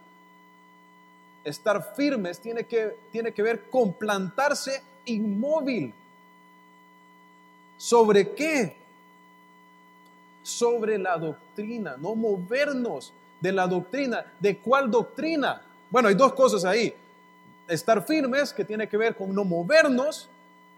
Estar 1.44 1.94
firmes 1.96 2.40
tiene 2.40 2.64
que, 2.64 2.96
tiene 3.12 3.32
que 3.32 3.42
ver 3.42 3.70
con 3.70 3.94
plantarse 3.94 4.82
inmóvil. 5.06 5.94
¿Sobre 7.78 8.32
qué? 8.32 8.76
Sobre 10.42 10.98
la 10.98 11.18
doctrina, 11.18 11.96
no 11.98 12.16
movernos 12.16 13.12
de 13.42 13.52
la 13.52 13.68
doctrina. 13.68 14.26
¿De 14.40 14.58
cuál 14.58 14.90
doctrina? 14.90 15.62
Bueno, 15.90 16.08
hay 16.08 16.16
dos 16.16 16.34
cosas 16.34 16.64
ahí. 16.64 16.94
Estar 17.68 18.06
firmes, 18.06 18.54
que 18.54 18.64
tiene 18.64 18.88
que 18.88 18.98
ver 18.98 19.16
con 19.16 19.34
no 19.34 19.44
movernos, 19.44 20.30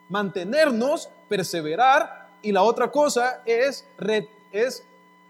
mantenernos, 0.10 1.10
perseverar, 1.30 2.30
y 2.42 2.52
la 2.52 2.62
otra 2.64 2.92
cosa 2.92 3.42
es, 3.46 3.86
es 4.52 4.84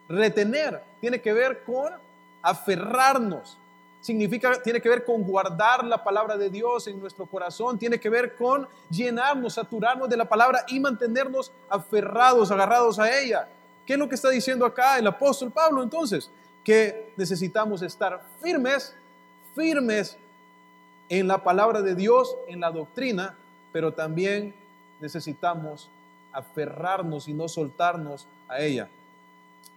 retener, 0.07 0.81
tiene 1.01 1.21
que 1.21 1.33
ver 1.33 1.63
con 1.63 1.93
aferrarnos. 2.41 3.57
Significa, 4.01 4.61
tiene 4.61 4.79
que 4.79 4.89
ver 4.89 5.03
con 5.03 5.23
guardar 5.23 5.83
la 5.83 6.03
palabra 6.03 6.37
de 6.37 6.49
Dios 6.49 6.85
en 6.87 6.99
nuestro 6.99 7.25
corazón, 7.25 7.79
tiene 7.79 7.99
que 7.99 8.09
ver 8.09 8.35
con 8.35 8.67
llenarnos, 8.89 9.55
saturarnos 9.55 10.07
de 10.07 10.17
la 10.17 10.25
palabra 10.25 10.63
y 10.67 10.79
mantenernos 10.79 11.51
aferrados, 11.67 12.51
agarrados 12.51 12.99
a 12.99 13.19
ella. 13.19 13.47
¿Qué 13.85 13.93
es 13.93 13.99
lo 13.99 14.07
que 14.07 14.15
está 14.15 14.29
diciendo 14.29 14.65
acá 14.65 14.99
el 14.99 15.07
apóstol 15.07 15.51
Pablo 15.51 15.81
entonces? 15.81 16.29
Que 16.63 17.13
necesitamos 17.17 17.81
estar 17.81 18.21
firmes, 18.41 18.95
firmes 19.55 20.17
en 21.09 21.27
la 21.27 21.43
palabra 21.43 21.81
de 21.81 21.95
Dios, 21.95 22.35
en 22.47 22.59
la 22.59 22.71
doctrina, 22.71 23.35
pero 23.71 23.91
también 23.91 24.53
necesitamos 24.99 25.89
aferrarnos 26.31 27.27
y 27.27 27.33
no 27.33 27.47
soltarnos 27.47 28.27
a 28.47 28.59
ella. 28.59 28.87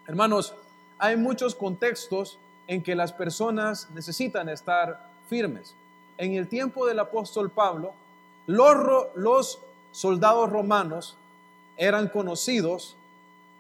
Hermanos, 0.09 0.55
hay 0.99 1.19
muchos 1.19 1.55
contextos 1.55 2.39
en 2.67 2.83
que 2.83 2.95
las 2.95 3.13
personas 3.13 3.91
necesitan 3.91 4.49
estar 4.49 5.07
firmes. 5.29 5.75
En 6.17 6.33
el 6.33 6.49
tiempo 6.49 6.87
del 6.87 6.99
apóstol 6.99 7.51
Pablo, 7.51 7.93
los, 8.47 9.59
soldados 9.93 10.49
romanos 10.49 11.19
eran 11.77 12.09
conocidos 12.09 12.97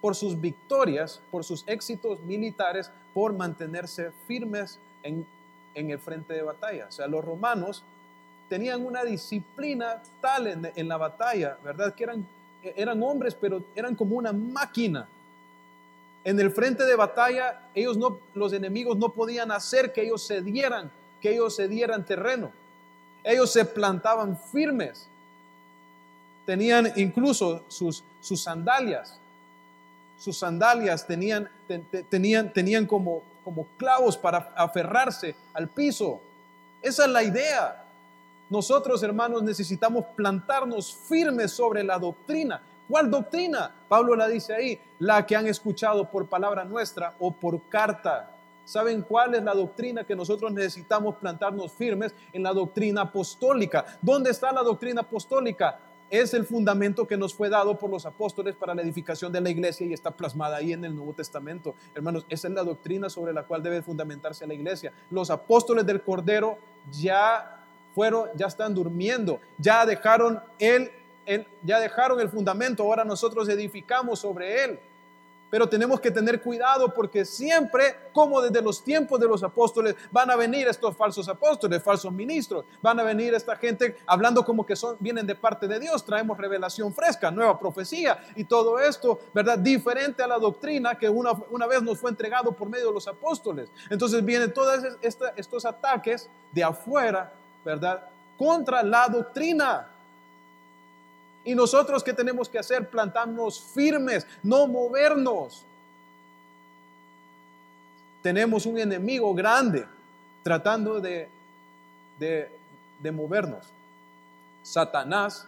por 0.00 0.16
sus 0.16 0.40
victorias, 0.40 1.20
por 1.30 1.44
sus 1.44 1.64
éxitos 1.68 2.18
militares, 2.20 2.90
por 3.12 3.34
mantenerse 3.34 4.11
firmes 4.26 4.78
en, 5.02 5.26
el 5.74 5.98
frente 5.98 6.32
de 6.32 6.40
batalla. 6.40 6.87
O 6.88 6.92
sea, 6.92 7.06
los 7.08 7.22
romanos 7.22 7.84
tenían 8.48 8.87
una 8.87 9.04
disciplina 9.04 10.02
tal 10.22 10.46
en, 10.74 10.88
la 10.88 10.96
batalla, 10.96 11.58
¿verdad? 11.62 11.94
Que 11.94 12.08
eran 12.62 13.02
hombres, 13.02 13.34
pero 13.34 13.62
eran 13.76 13.94
como 13.94 14.16
una 14.16 14.32
máquina 14.32 15.06
en 16.28 16.38
el 16.38 16.50
frente 16.50 16.84
de 16.84 16.94
batalla, 16.94 17.58
ellos 17.74 17.96
no, 17.96 18.20
los 18.34 18.52
enemigos 18.52 18.98
no 18.98 19.14
podían 19.14 19.50
hacer 19.50 19.94
que 19.94 20.02
ellos 20.02 20.28
cedieran, 20.28 20.90
que 21.22 21.32
ellos 21.32 21.56
cedieran 21.56 22.04
terreno. 22.04 22.52
Ellos 23.24 23.50
se 23.50 23.64
plantaban 23.64 24.38
firmes. 24.38 25.08
Tenían 26.44 26.92
incluso 26.96 27.64
sus, 27.68 28.04
sus 28.20 28.42
sandalias. 28.42 29.18
Sus 30.18 30.36
sandalias 30.36 31.06
tenían, 31.06 31.48
tenían, 32.10 32.52
tenían 32.52 32.84
como, 32.84 33.22
como 33.42 33.66
clavos 33.78 34.18
para 34.18 34.52
aferrarse 34.54 35.34
al 35.54 35.66
piso. 35.68 36.20
Esa 36.82 37.06
es 37.06 37.10
la 37.10 37.22
idea. 37.22 37.84
Nosotros, 38.50 39.02
hermanos, 39.02 39.42
necesitamos 39.42 40.04
plantarnos 40.14 40.94
firmes 40.94 41.52
sobre 41.52 41.82
la 41.82 41.98
doctrina. 41.98 42.61
¿Cuál 42.89 43.11
doctrina? 43.11 43.74
Pablo 43.86 44.16
la 44.16 44.26
dice 44.28 44.55
ahí, 44.55 44.80
la 44.99 45.26
que 45.26 45.36
han 45.36 45.47
escuchado 45.47 46.11
por 46.11 46.26
palabra 46.26 46.64
nuestra 46.64 47.14
o 47.18 47.32
por 47.32 47.68
carta. 47.68 48.34
¿Saben 48.64 49.03
cuál 49.03 49.34
es 49.34 49.43
la 49.43 49.55
doctrina 49.55 50.05
que 50.05 50.16
nosotros 50.16 50.53
necesitamos 50.53 51.16
plantarnos 51.16 51.72
firmes? 51.72 52.14
En 52.32 52.43
la 52.43 52.53
doctrina 52.53 53.03
apostólica. 53.03 53.84
¿Dónde 54.01 54.30
está 54.30 54.53
la 54.53 54.62
doctrina 54.62 55.03
apostólica? 55.03 55.78
Es 56.11 56.32
el 56.32 56.47
fundamento 56.47 57.07
que 57.07 57.18
nos 57.18 57.34
fue 57.34 57.51
dado 57.51 57.78
por 57.78 57.91
los 57.91 58.07
apóstoles 58.07 58.57
para 58.57 58.74
la 58.74 58.80
edificación 58.80 59.30
de 59.30 59.43
la 59.43 59.51
iglesia 59.51 59.86
y 59.86 59.93
está 59.93 60.11
plasmada 60.11 60.57
ahí 60.57 60.72
en 60.72 60.84
el 60.84 60.97
Nuevo 60.97 61.12
Testamento. 61.12 61.74
Hermanos, 61.95 62.24
esa 62.30 62.49
es 62.49 62.55
la 62.55 62.64
doctrina 62.64 63.11
sobre 63.11 63.34
la 63.34 63.43
cual 63.43 63.62
debe 63.62 63.82
fundamentarse 63.82 64.47
la 64.47 64.55
iglesia. 64.55 64.93
Los 65.11 65.28
apóstoles 65.28 65.84
del 65.84 66.01
Cordero 66.03 66.57
ya 66.91 67.66
fueron, 67.95 68.28
ya 68.36 68.47
están 68.47 68.74
durmiendo, 68.74 69.41
ya 69.59 69.84
dejaron 69.84 70.41
el 70.59 70.91
ya 71.62 71.81
dejaron 71.81 72.20
el 72.20 72.29
fundamento, 72.29 72.83
ahora 72.83 73.05
nosotros 73.05 73.49
edificamos 73.49 74.20
sobre 74.20 74.64
él. 74.64 74.81
Pero 75.51 75.68
tenemos 75.68 76.01
que 76.01 76.11
tener 76.11 76.43
cuidado 76.43 76.93
porque 76.93 77.24
siempre, 77.24 77.97
como 78.12 78.43
desde 78.43 78.61
los 78.61 78.85
tiempos 78.85 79.18
de 79.18 79.26
los 79.26 79.43
apóstoles, 79.43 79.97
van 80.11 80.31
a 80.31 80.37
venir 80.37 80.68
estos 80.68 80.95
falsos 80.97 81.29
apóstoles, 81.29 81.83
falsos 81.83 82.12
ministros, 82.12 82.66
van 82.83 83.01
a 83.01 83.03
venir 83.03 83.33
esta 83.33 83.57
gente 83.57 83.97
hablando 84.07 84.45
como 84.45 84.66
que 84.66 84.76
son, 84.76 84.97
vienen 85.01 85.26
de 85.26 85.35
parte 85.35 85.66
de 85.66 85.81
Dios, 85.81 86.05
traemos 86.05 86.37
revelación 86.37 86.93
fresca, 86.93 87.31
nueva 87.31 87.59
profecía 87.59 88.18
y 88.37 88.45
todo 88.45 88.79
esto, 88.79 89.20
¿verdad? 89.33 89.59
Diferente 89.59 90.22
a 90.22 90.26
la 90.26 90.39
doctrina 90.39 90.97
que 90.97 91.09
una, 91.09 91.33
una 91.51 91.66
vez 91.66 91.83
nos 91.83 91.99
fue 91.99 92.11
entregado 92.11 92.53
por 92.53 92.68
medio 92.68 92.89
de 92.89 92.95
los 92.95 93.09
apóstoles. 93.09 93.70
Entonces 93.89 94.22
vienen 94.22 94.53
todos 94.53 94.85
estos 95.01 95.64
ataques 95.64 96.29
de 96.53 96.62
afuera, 96.62 97.33
¿verdad? 97.64 98.07
Contra 98.37 98.83
la 98.83 99.09
doctrina. 99.09 99.95
¿Y 101.45 101.55
nosotros 101.55 102.03
qué 102.03 102.12
tenemos 102.12 102.49
que 102.49 102.59
hacer? 102.59 102.89
Plantarnos 102.89 103.61
firmes, 103.61 104.26
no 104.43 104.66
movernos. 104.66 105.62
Tenemos 108.22 108.66
un 108.66 108.78
enemigo 108.78 109.32
grande 109.34 109.86
tratando 110.43 111.01
de, 111.01 111.28
de, 112.18 113.12
movernos. 113.12 113.64
Satanás, 114.62 115.47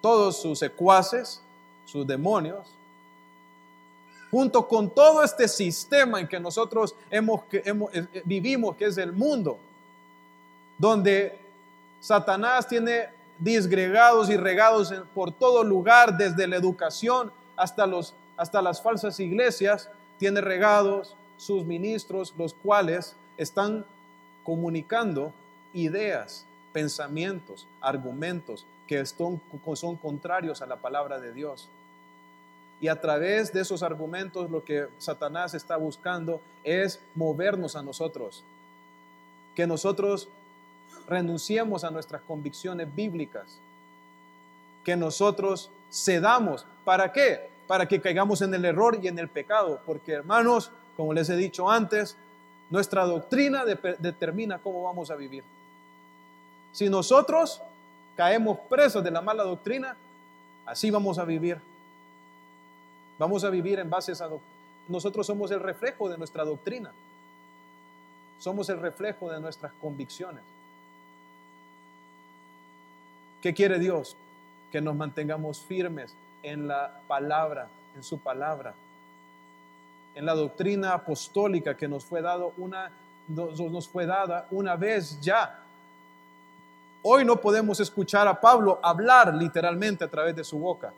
todos 0.00 0.40
sus 0.40 0.58
secuaces, 0.58 1.40
sus 1.86 2.06
demonios, 2.06 2.66
junto 4.30 4.66
con 4.68 4.90
todo 4.90 5.24
este 5.24 5.48
sistema 5.48 6.20
en 6.20 6.28
que 6.28 6.38
nosotros 6.38 6.94
hemos, 7.10 7.44
que 7.44 7.62
hemos, 7.64 7.92
eh, 7.94 8.06
eh, 8.12 8.22
vivimos, 8.24 8.76
que 8.76 8.84
es 8.84 8.98
el 8.98 9.12
mundo, 9.12 9.58
donde 10.78 11.38
Satanás 12.00 12.68
tiene 12.68 13.08
disgregados 13.40 14.30
y 14.30 14.36
regados 14.36 14.94
por 15.14 15.32
todo 15.32 15.64
lugar, 15.64 16.16
desde 16.16 16.46
la 16.46 16.56
educación 16.56 17.32
hasta, 17.56 17.86
los, 17.86 18.14
hasta 18.36 18.62
las 18.62 18.80
falsas 18.82 19.18
iglesias, 19.18 19.90
tiene 20.18 20.40
regados 20.40 21.16
sus 21.36 21.64
ministros, 21.64 22.34
los 22.36 22.54
cuales 22.54 23.16
están 23.38 23.84
comunicando 24.44 25.32
ideas, 25.72 26.44
pensamientos, 26.72 27.66
argumentos 27.80 28.66
que 28.86 29.04
son, 29.06 29.40
son 29.74 29.96
contrarios 29.96 30.60
a 30.60 30.66
la 30.66 30.76
palabra 30.76 31.18
de 31.18 31.32
Dios. 31.32 31.68
Y 32.80 32.88
a 32.88 33.00
través 33.00 33.52
de 33.52 33.60
esos 33.60 33.82
argumentos 33.82 34.50
lo 34.50 34.64
que 34.64 34.88
Satanás 34.98 35.54
está 35.54 35.76
buscando 35.76 36.40
es 36.64 37.00
movernos 37.14 37.76
a 37.76 37.82
nosotros. 37.82 38.42
Que 39.54 39.66
nosotros 39.66 40.28
renunciemos 41.10 41.82
a 41.82 41.90
nuestras 41.90 42.22
convicciones 42.22 42.94
bíblicas. 42.94 43.58
Que 44.84 44.96
nosotros 44.96 45.70
cedamos. 45.92 46.64
¿Para 46.84 47.12
qué? 47.12 47.50
Para 47.66 47.86
que 47.86 48.00
caigamos 48.00 48.40
en 48.40 48.54
el 48.54 48.64
error 48.64 48.98
y 49.02 49.08
en 49.08 49.18
el 49.18 49.28
pecado. 49.28 49.80
Porque 49.84 50.12
hermanos, 50.12 50.70
como 50.96 51.12
les 51.12 51.28
he 51.28 51.36
dicho 51.36 51.68
antes, 51.68 52.16
nuestra 52.70 53.04
doctrina 53.04 53.64
determina 53.64 54.58
cómo 54.58 54.84
vamos 54.84 55.10
a 55.10 55.16
vivir. 55.16 55.42
Si 56.72 56.88
nosotros 56.88 57.60
caemos 58.16 58.58
presos 58.68 59.02
de 59.02 59.10
la 59.10 59.20
mala 59.20 59.42
doctrina, 59.42 59.96
así 60.64 60.90
vamos 60.90 61.18
a 61.18 61.24
vivir. 61.24 61.58
Vamos 63.18 63.42
a 63.42 63.50
vivir 63.50 63.80
en 63.80 63.90
base 63.90 64.12
a 64.12 64.14
esa 64.14 64.28
Nosotros 64.88 65.26
somos 65.26 65.50
el 65.50 65.60
reflejo 65.60 66.08
de 66.08 66.16
nuestra 66.16 66.44
doctrina. 66.44 66.92
Somos 68.38 68.68
el 68.70 68.80
reflejo 68.80 69.30
de 69.30 69.40
nuestras 69.40 69.72
convicciones. 69.80 70.42
¿Qué 73.42 73.54
quiere 73.54 73.78
Dios? 73.78 74.16
Que 74.70 74.80
nos 74.80 74.94
mantengamos 74.94 75.60
firmes 75.60 76.14
en 76.42 76.68
la 76.68 77.00
palabra, 77.06 77.68
en 77.96 78.02
su 78.02 78.18
palabra, 78.18 78.74
en 80.14 80.26
la 80.26 80.34
doctrina 80.34 80.94
apostólica 80.94 81.76
que 81.76 81.88
nos 81.88 82.04
fue 82.04 82.22
dado 82.22 82.52
una 82.58 82.90
nos 83.28 83.86
fue 83.86 84.06
dada 84.06 84.48
una 84.50 84.74
vez 84.74 85.20
ya. 85.20 85.60
Hoy 87.02 87.24
no 87.24 87.36
podemos 87.36 87.78
escuchar 87.78 88.26
a 88.26 88.40
Pablo 88.40 88.80
hablar 88.82 89.32
literalmente 89.34 90.02
a 90.02 90.08
través 90.08 90.34
de 90.34 90.42
su 90.42 90.58
boca 90.58 90.92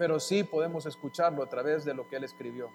pero 0.00 0.18
sí 0.18 0.44
podemos 0.44 0.86
escucharlo 0.86 1.42
a 1.42 1.46
través 1.46 1.84
de 1.84 1.92
lo 1.92 2.08
que 2.08 2.16
Él 2.16 2.24
escribió 2.24 2.70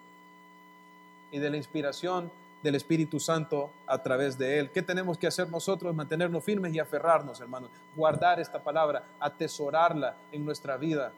y 1.32 1.40
de 1.40 1.50
la 1.50 1.58
inspiración 1.58 2.30
del 2.66 2.76
Espíritu 2.76 3.20
Santo 3.20 3.70
a 3.86 4.02
través 4.02 4.38
de 4.40 4.58
Él. 4.58 4.72
¿Qué 4.72 4.82
tenemos 4.82 5.20
que 5.20 5.28
hacer 5.28 5.48
nosotros? 5.50 5.96
Mantenernos 5.96 6.44
firmes 6.44 6.74
y 6.74 6.80
aferrarnos, 6.80 7.40
hermanos. 7.40 7.70
Guardar 7.96 8.40
esta 8.40 8.60
palabra, 8.60 9.04
atesorarla 9.20 10.16
en 10.32 10.44
nuestra 10.44 10.76
vida. 10.76 11.12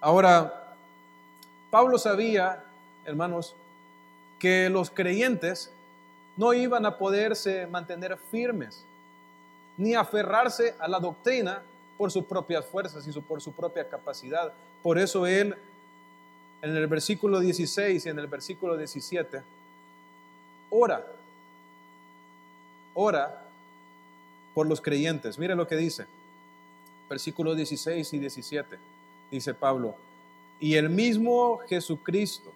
Ahora, 0.00 0.74
Pablo 1.70 1.98
sabía, 1.98 2.62
hermanos, 3.06 3.54
que 4.38 4.68
los 4.68 4.90
creyentes 4.90 5.72
no 6.36 6.52
iban 6.52 6.84
a 6.84 6.98
poderse 6.98 7.66
mantener 7.66 8.16
firmes 8.30 8.84
ni 9.78 9.94
aferrarse 9.94 10.74
a 10.78 10.86
la 10.86 11.00
doctrina 11.00 11.62
por 11.96 12.12
sus 12.12 12.24
propias 12.24 12.66
fuerzas 12.66 13.08
y 13.08 13.20
por 13.20 13.40
su 13.40 13.52
propia 13.52 13.88
capacidad. 13.88 14.52
Por 14.82 14.98
eso 14.98 15.26
él, 15.26 15.56
en 16.62 16.76
el 16.76 16.86
versículo 16.86 17.40
16 17.40 18.06
y 18.06 18.08
en 18.08 18.18
el 18.18 18.26
versículo 18.26 18.76
17, 18.76 19.42
ora, 20.70 21.04
ora 22.94 23.44
por 24.54 24.66
los 24.66 24.80
creyentes. 24.80 25.38
Mire 25.38 25.54
lo 25.54 25.66
que 25.68 25.76
dice, 25.76 26.06
versículos 27.08 27.56
16 27.56 28.12
y 28.12 28.18
17, 28.18 28.78
dice 29.30 29.54
Pablo, 29.54 29.94
y 30.60 30.74
el 30.74 30.90
mismo 30.90 31.58
Jesucristo, 31.68 32.52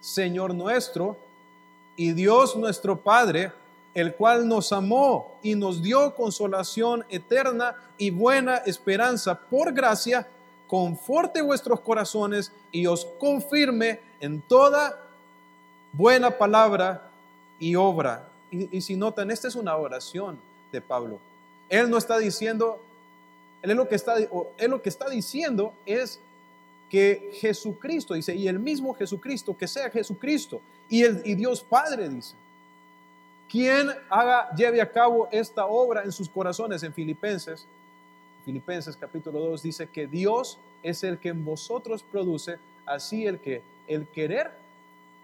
Señor 0.00 0.54
nuestro, 0.54 1.16
y 1.96 2.12
Dios 2.12 2.54
nuestro 2.54 3.00
Padre, 3.00 3.50
el 3.92 4.14
cual 4.14 4.46
nos 4.46 4.72
amó 4.72 5.38
y 5.42 5.56
nos 5.56 5.82
dio 5.82 6.14
consolación 6.14 7.04
eterna 7.08 7.74
y 7.96 8.10
buena 8.10 8.58
esperanza 8.58 9.38
por 9.38 9.72
gracia, 9.72 10.28
conforte 10.68 11.42
vuestros 11.42 11.80
corazones 11.80 12.52
y 12.70 12.86
os 12.86 13.04
confirme 13.18 14.00
en 14.20 14.40
toda 14.40 15.02
buena 15.92 16.30
palabra 16.30 17.10
y 17.58 17.74
obra. 17.74 18.28
Y, 18.50 18.80
si 18.80 18.94
notan, 18.94 19.30
esta 19.32 19.48
es 19.48 19.56
una 19.56 19.76
oración 19.76 20.38
de 20.70 20.80
Pablo. 20.80 21.18
Él 21.68 21.90
no 21.90 21.98
está 21.98 22.18
diciendo, 22.18 22.80
él 23.62 23.76
lo 23.76 23.88
que 23.88 23.96
está, 23.96 24.16
él 24.18 24.70
lo 24.70 24.80
que 24.80 24.88
está 24.88 25.10
diciendo 25.10 25.72
es 25.84 26.20
que 26.88 27.32
Jesucristo, 27.34 28.14
dice, 28.14 28.34
y 28.34 28.46
el 28.46 28.60
mismo 28.60 28.94
Jesucristo, 28.94 29.56
que 29.56 29.66
sea 29.66 29.90
Jesucristo, 29.90 30.60
y, 30.88 31.02
el, 31.02 31.22
y 31.24 31.34
Dios 31.34 31.62
Padre, 31.62 32.08
dice 32.08 32.34
quien 33.48 33.90
haga, 34.10 34.54
lleve 34.54 34.80
a 34.80 34.90
cabo 34.90 35.28
esta 35.32 35.66
obra 35.66 36.04
en 36.04 36.12
sus 36.12 36.28
corazones 36.28 36.82
en 36.82 36.92
Filipenses. 36.92 37.66
Filipenses 38.48 38.96
capítulo 38.96 39.40
2 39.40 39.62
dice 39.62 39.88
que 39.88 40.06
Dios 40.06 40.56
es 40.82 41.04
el 41.04 41.18
que 41.18 41.28
en 41.28 41.44
vosotros 41.44 42.02
produce 42.02 42.56
así 42.86 43.26
el 43.26 43.40
que 43.40 43.60
el 43.86 44.08
querer 44.08 44.50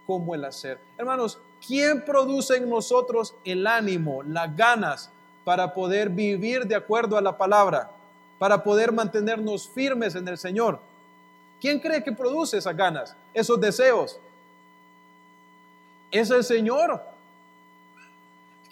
como 0.06 0.34
el 0.34 0.44
hacer. 0.44 0.78
Hermanos, 0.98 1.38
¿quién 1.66 2.04
produce 2.04 2.58
en 2.58 2.68
nosotros 2.68 3.34
el 3.46 3.66
ánimo, 3.66 4.22
las 4.22 4.54
ganas 4.54 5.10
para 5.42 5.72
poder 5.72 6.10
vivir 6.10 6.66
de 6.66 6.74
acuerdo 6.74 7.16
a 7.16 7.22
la 7.22 7.38
palabra, 7.38 7.90
para 8.38 8.62
poder 8.62 8.92
mantenernos 8.92 9.70
firmes 9.70 10.14
en 10.16 10.28
el 10.28 10.36
Señor? 10.36 10.78
¿Quién 11.62 11.80
cree 11.80 12.04
que 12.04 12.12
produce 12.12 12.58
esas 12.58 12.76
ganas, 12.76 13.16
esos 13.32 13.58
deseos? 13.58 14.20
Es 16.10 16.28
el 16.28 16.44
Señor. 16.44 17.00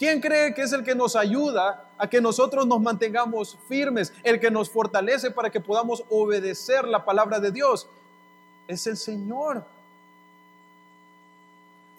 ¿Quién 0.03 0.21
cree 0.21 0.53
que 0.53 0.63
es 0.63 0.73
el 0.73 0.83
que 0.83 0.97
nos 0.97 1.15
ayuda 1.15 1.89
a 1.97 2.11
que 2.11 2.21
nosotros 2.21 2.67
nos 2.67 2.81
mantengamos 2.81 3.57
firmes, 3.69 4.13
el 4.25 4.41
que 4.41 4.51
nos 4.51 4.69
fortalece 4.69 5.31
para 5.31 5.49
que 5.49 5.61
podamos 5.61 6.03
obedecer 6.11 6.89
la 6.89 7.05
palabra 7.05 7.39
de 7.39 7.53
Dios? 7.53 7.87
Es 8.67 8.85
el 8.89 8.97
Señor. 8.97 9.65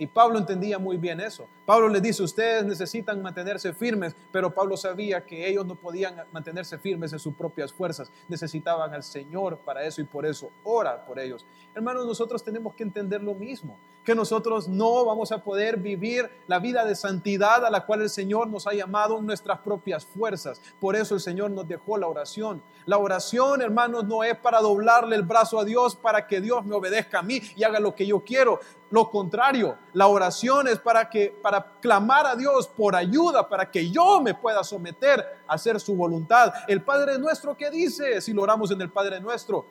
Y 0.03 0.07
Pablo 0.07 0.37
entendía 0.37 0.77
muy 0.77 0.97
bien 0.97 1.21
eso. 1.21 1.47
Pablo 1.65 1.87
le 1.87 2.01
dice, 2.01 2.21
ustedes 2.23 2.65
necesitan 2.65 3.21
mantenerse 3.21 3.71
firmes, 3.71 4.13
pero 4.33 4.53
Pablo 4.53 4.75
sabía 4.75 5.25
que 5.25 5.47
ellos 5.47 5.65
no 5.65 5.75
podían 5.75 6.17
mantenerse 6.33 6.77
firmes 6.77 7.13
en 7.13 7.19
sus 7.19 7.33
propias 7.33 7.71
fuerzas. 7.71 8.11
Necesitaban 8.27 8.93
al 8.93 9.01
Señor 9.01 9.59
para 9.59 9.81
eso 9.85 10.01
y 10.01 10.03
por 10.03 10.25
eso 10.25 10.51
ora 10.65 11.05
por 11.05 11.19
ellos. 11.19 11.45
Hermanos, 11.73 12.05
nosotros 12.05 12.43
tenemos 12.43 12.75
que 12.75 12.83
entender 12.83 13.23
lo 13.23 13.33
mismo, 13.33 13.79
que 14.03 14.13
nosotros 14.13 14.67
no 14.67 15.05
vamos 15.05 15.31
a 15.31 15.41
poder 15.41 15.77
vivir 15.77 16.29
la 16.47 16.59
vida 16.59 16.83
de 16.83 16.95
santidad 16.95 17.65
a 17.65 17.69
la 17.69 17.85
cual 17.85 18.01
el 18.01 18.09
Señor 18.09 18.49
nos 18.49 18.67
ha 18.67 18.73
llamado 18.73 19.19
en 19.19 19.25
nuestras 19.25 19.59
propias 19.59 20.05
fuerzas. 20.05 20.61
Por 20.81 20.97
eso 20.97 21.15
el 21.15 21.21
Señor 21.21 21.49
nos 21.51 21.65
dejó 21.65 21.97
la 21.97 22.07
oración. 22.07 22.61
La 22.85 22.97
oración, 22.97 23.61
hermanos, 23.61 24.03
no 24.03 24.25
es 24.25 24.37
para 24.37 24.59
doblarle 24.59 25.15
el 25.15 25.23
brazo 25.23 25.57
a 25.57 25.63
Dios 25.63 25.95
para 25.95 26.27
que 26.27 26.41
Dios 26.41 26.65
me 26.65 26.75
obedezca 26.75 27.19
a 27.19 27.23
mí 27.23 27.41
y 27.55 27.63
haga 27.63 27.79
lo 27.79 27.95
que 27.95 28.05
yo 28.05 28.19
quiero. 28.19 28.59
Lo 28.93 29.09
contrario, 29.09 29.75
la 29.93 30.05
oración 30.05 30.67
es 30.67 30.77
para 30.77 31.09
que 31.09 31.35
para 31.41 31.65
clamar 31.81 32.27
a 32.27 32.35
Dios 32.35 32.67
por 32.67 32.95
ayuda 32.95 33.49
para 33.49 33.71
que 33.71 33.89
yo 33.89 34.21
me 34.21 34.35
pueda 34.35 34.63
someter 34.63 35.19
a 35.47 35.55
hacer 35.55 35.79
su 35.79 35.95
voluntad. 35.95 36.53
El 36.67 36.83
Padre 36.83 37.17
nuestro 37.17 37.57
¿qué 37.57 37.71
dice 37.71 38.21
si 38.21 38.33
lo 38.33 38.43
oramos 38.43 38.69
en 38.69 38.79
el 38.79 38.91
Padre 38.91 39.19
nuestro, 39.19 39.65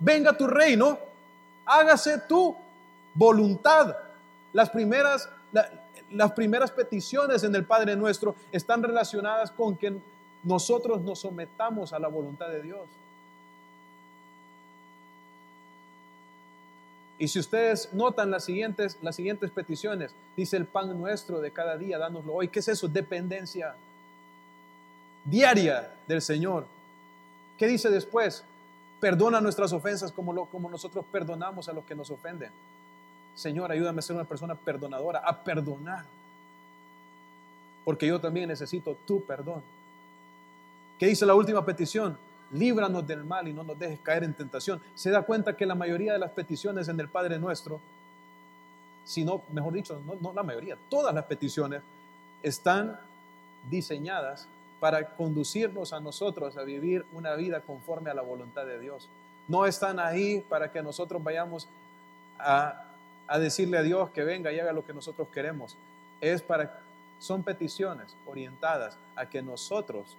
venga 0.00 0.36
tu 0.36 0.48
reino, 0.48 0.98
hágase 1.64 2.18
tu 2.28 2.56
voluntad. 3.14 3.96
Las 4.52 4.68
primeras 4.70 5.28
las 6.10 6.32
primeras 6.32 6.72
peticiones 6.72 7.44
en 7.44 7.54
el 7.54 7.64
Padre 7.64 7.94
nuestro 7.94 8.34
están 8.50 8.82
relacionadas 8.82 9.52
con 9.52 9.76
que 9.76 9.96
nosotros 10.42 11.00
nos 11.02 11.20
sometamos 11.20 11.92
a 11.92 12.00
la 12.00 12.08
voluntad 12.08 12.48
de 12.48 12.62
Dios. 12.62 12.88
Y 17.22 17.28
si 17.28 17.38
ustedes 17.38 17.88
notan 17.92 18.32
las 18.32 18.44
siguientes, 18.44 18.98
las 19.00 19.14
siguientes 19.14 19.48
peticiones, 19.52 20.12
dice 20.36 20.56
el 20.56 20.64
pan 20.64 20.98
nuestro 20.98 21.40
de 21.40 21.52
cada 21.52 21.78
día, 21.78 21.96
dánoslo 21.96 22.34
hoy. 22.34 22.48
¿Qué 22.48 22.58
es 22.58 22.66
eso? 22.66 22.88
Dependencia. 22.88 23.76
diaria 25.24 25.88
del 26.08 26.20
Señor. 26.20 26.66
¿Qué 27.56 27.68
dice 27.68 27.90
después? 27.90 28.42
Perdona 28.98 29.40
nuestras 29.40 29.72
ofensas 29.72 30.10
como, 30.10 30.32
lo, 30.32 30.46
como 30.46 30.68
nosotros 30.68 31.04
perdonamos 31.12 31.68
a 31.68 31.72
los 31.72 31.84
que 31.84 31.94
nos 31.94 32.10
ofenden. 32.10 32.50
Señor, 33.36 33.70
ayúdame 33.70 34.00
a 34.00 34.02
ser 34.02 34.16
una 34.16 34.24
persona 34.24 34.56
perdonadora, 34.56 35.20
a 35.20 35.44
perdonar. 35.44 36.04
Porque 37.84 38.08
yo 38.08 38.20
también 38.20 38.48
necesito 38.48 38.96
tu 39.06 39.22
perdón. 39.22 39.62
¿Qué 40.98 41.06
dice 41.06 41.24
la 41.24 41.36
última 41.36 41.64
petición? 41.64 42.18
Líbranos 42.52 43.06
del 43.06 43.24
mal 43.24 43.48
y 43.48 43.52
no 43.52 43.64
nos 43.64 43.78
dejes 43.78 43.98
caer 44.00 44.24
en 44.24 44.34
tentación. 44.34 44.80
Se 44.94 45.10
da 45.10 45.22
cuenta 45.22 45.56
que 45.56 45.64
la 45.64 45.74
mayoría 45.74 46.12
de 46.12 46.18
las 46.18 46.30
peticiones 46.30 46.88
en 46.88 47.00
el 47.00 47.08
Padre 47.08 47.38
nuestro, 47.38 47.80
si 49.04 49.24
no, 49.24 49.42
mejor 49.52 49.72
dicho, 49.72 50.00
no, 50.20 50.32
la 50.32 50.42
mayoría, 50.42 50.76
todas 50.88 51.14
las 51.14 51.24
peticiones 51.24 51.82
están 52.42 52.98
diseñadas 53.70 54.46
para 54.80 55.06
conducirnos 55.16 55.92
a 55.92 56.00
nosotros 56.00 56.56
a 56.56 56.62
vivir 56.62 57.06
una 57.12 57.34
vida 57.36 57.60
conforme 57.60 58.10
a 58.10 58.14
la 58.14 58.22
voluntad 58.22 58.66
de 58.66 58.78
Dios. 58.78 59.08
No 59.48 59.64
están 59.64 59.98
ahí 59.98 60.44
para 60.48 60.70
que 60.70 60.82
nosotros 60.82 61.22
vayamos 61.22 61.68
a, 62.38 62.84
decirle 63.38 63.78
a 63.78 63.82
Dios 63.82 64.10
que 64.10 64.24
venga 64.24 64.52
y 64.52 64.60
haga 64.60 64.72
lo 64.72 64.84
que 64.84 64.92
nosotros 64.92 65.28
queremos. 65.32 65.76
Es 66.20 66.42
para, 66.42 66.80
son 67.18 67.42
peticiones 67.42 68.14
orientadas 68.26 68.98
a 69.16 69.26
que 69.26 69.40
nosotros 69.40 70.16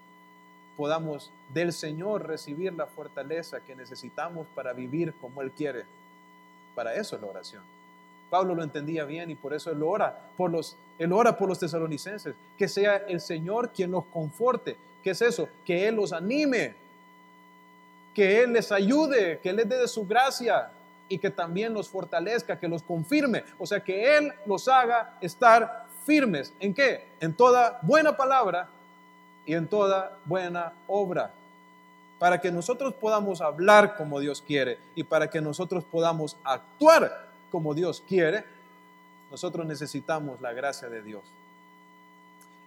podamos 0.78 1.32
del 1.54 1.74
Señor 1.74 2.28
recibir 2.28 2.74
la 2.74 2.88
fortaleza 2.88 3.60
que 3.60 3.76
necesitamos 3.76 4.48
para 4.56 4.74
vivir 4.74 5.14
como 5.22 5.42
Él 5.42 5.52
quiere. 5.52 5.86
Para 6.76 6.96
eso 6.96 7.16
es 7.16 7.22
la 7.22 7.28
oración. 7.28 7.64
Pablo 8.30 8.56
lo 8.56 8.64
entendía 8.64 9.06
bien 9.06 9.30
y 9.30 9.36
por 9.36 9.54
eso 9.54 9.70
él 9.70 9.84
ora 9.84 10.18
por 10.36 10.50
los, 10.50 10.76
él 10.98 11.14
ora 11.14 11.38
por 11.38 11.48
los 11.48 11.60
tesalonicenses, 11.60 12.34
que 12.58 12.68
sea 12.68 12.98
el 13.08 13.22
Señor 13.22 13.70
quien 13.70 13.92
los 13.92 14.06
conforte. 14.06 14.76
¿Qué 15.04 15.12
es 15.12 15.22
eso? 15.22 15.48
Que 15.64 15.88
Él 15.88 15.96
los 15.98 16.14
anime, 16.14 16.74
que 18.16 18.42
Él 18.42 18.54
les 18.54 18.72
ayude, 18.72 19.38
que 19.38 19.50
Él 19.50 19.58
les 19.58 19.70
dé 19.70 19.78
de 19.78 19.88
su 19.88 20.08
gracia 20.08 20.72
y 21.08 21.20
que 21.20 21.30
también 21.30 21.76
los 21.76 21.88
fortalezca, 21.88 22.58
que 22.58 22.68
los 22.68 22.82
confirme. 22.82 23.44
O 23.60 23.68
sea, 23.68 23.82
que 23.82 24.18
Él 24.18 24.34
los 24.48 24.68
haga 24.68 25.16
estar 25.22 25.86
firmes. 26.04 26.54
¿En 26.60 26.74
qué? 26.74 27.06
En 27.20 27.36
toda 27.36 27.78
buena 27.84 28.18
palabra 28.18 28.68
y 29.46 29.54
en 29.54 29.68
toda 29.68 30.18
buena 30.26 30.74
obra. 30.88 31.32
Para 32.20 32.40
que 32.40 32.52
nosotros 32.52 32.94
podamos 32.94 33.42
hablar 33.42 33.98
como 33.98 34.20
Dios 34.20 34.42
quiere 34.42 34.78
y 34.96 35.04
para 35.04 35.30
que 35.30 35.42
nosotros 35.42 35.84
podamos 35.84 36.38
actuar 36.44 37.30
como 37.52 37.74
Dios 37.74 38.02
quiere, 38.08 38.46
nosotros 39.30 39.66
necesitamos 39.66 40.40
la 40.42 40.54
gracia 40.54 40.90
de 40.90 41.02
Dios. 41.02 41.24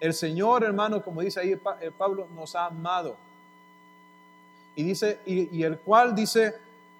El 0.01 0.13
Señor, 0.13 0.65
hermano, 0.65 1.03
como 1.03 1.23
dice 1.23 1.41
ahí 1.41 1.53
eh, 1.81 1.91
Pablo, 1.97 2.29
nos 2.35 2.55
ha 2.55 2.67
amado. 2.67 3.17
Y 4.75 4.83
dice, 4.83 5.21
y, 5.25 5.63
el 5.63 5.79
cual 5.79 6.15
dice, 6.15 6.55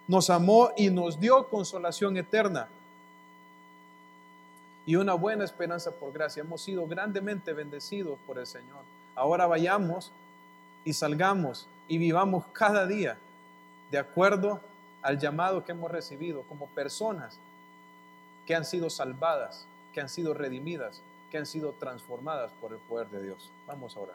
nos 0.09 0.31
amó 0.31 0.71
y 0.77 0.89
nos 0.89 1.21
dio 1.21 1.47
consolación 1.49 2.17
eterna 2.17 2.69
y 4.87 4.97
una 4.97 5.13
buena 5.13 5.45
esperanza 5.45 5.91
por 5.91 6.13
gracia. 6.13 6.41
Hemos 6.41 6.63
sido 6.63 6.87
grandemente 6.87 7.53
bendecidos 7.53 8.19
por 8.27 8.39
el 8.39 8.47
Señor. 8.47 8.83
Ahora 9.17 9.47
vayamos 9.47 10.13
y 10.85 10.93
salgamos 10.93 11.67
y 11.89 11.99
vivamos 11.99 12.45
cada 12.53 12.87
día 12.87 13.19
de 13.91 13.99
acuerdo 13.99 14.61
al 15.03 15.19
llamado 15.19 15.65
que 15.65 15.73
hemos 15.73 15.91
recibido 15.91 16.43
como 16.43 16.67
personas 16.69 17.39
que 18.47 18.55
han 18.55 18.65
sido 18.65 18.91
salvadas, 18.91 19.67
que 19.93 20.01
han 20.01 20.09
sido 20.09 20.35
redimidas, 20.35 21.03
que 21.31 21.39
han 21.39 21.47
sido 21.47 21.73
transformadas 21.73 22.53
por 22.61 22.73
el 22.73 22.79
poder 22.79 23.09
de 23.09 23.23
Dios. 23.23 23.51
Vamos 23.67 23.97
ahora. 23.97 24.13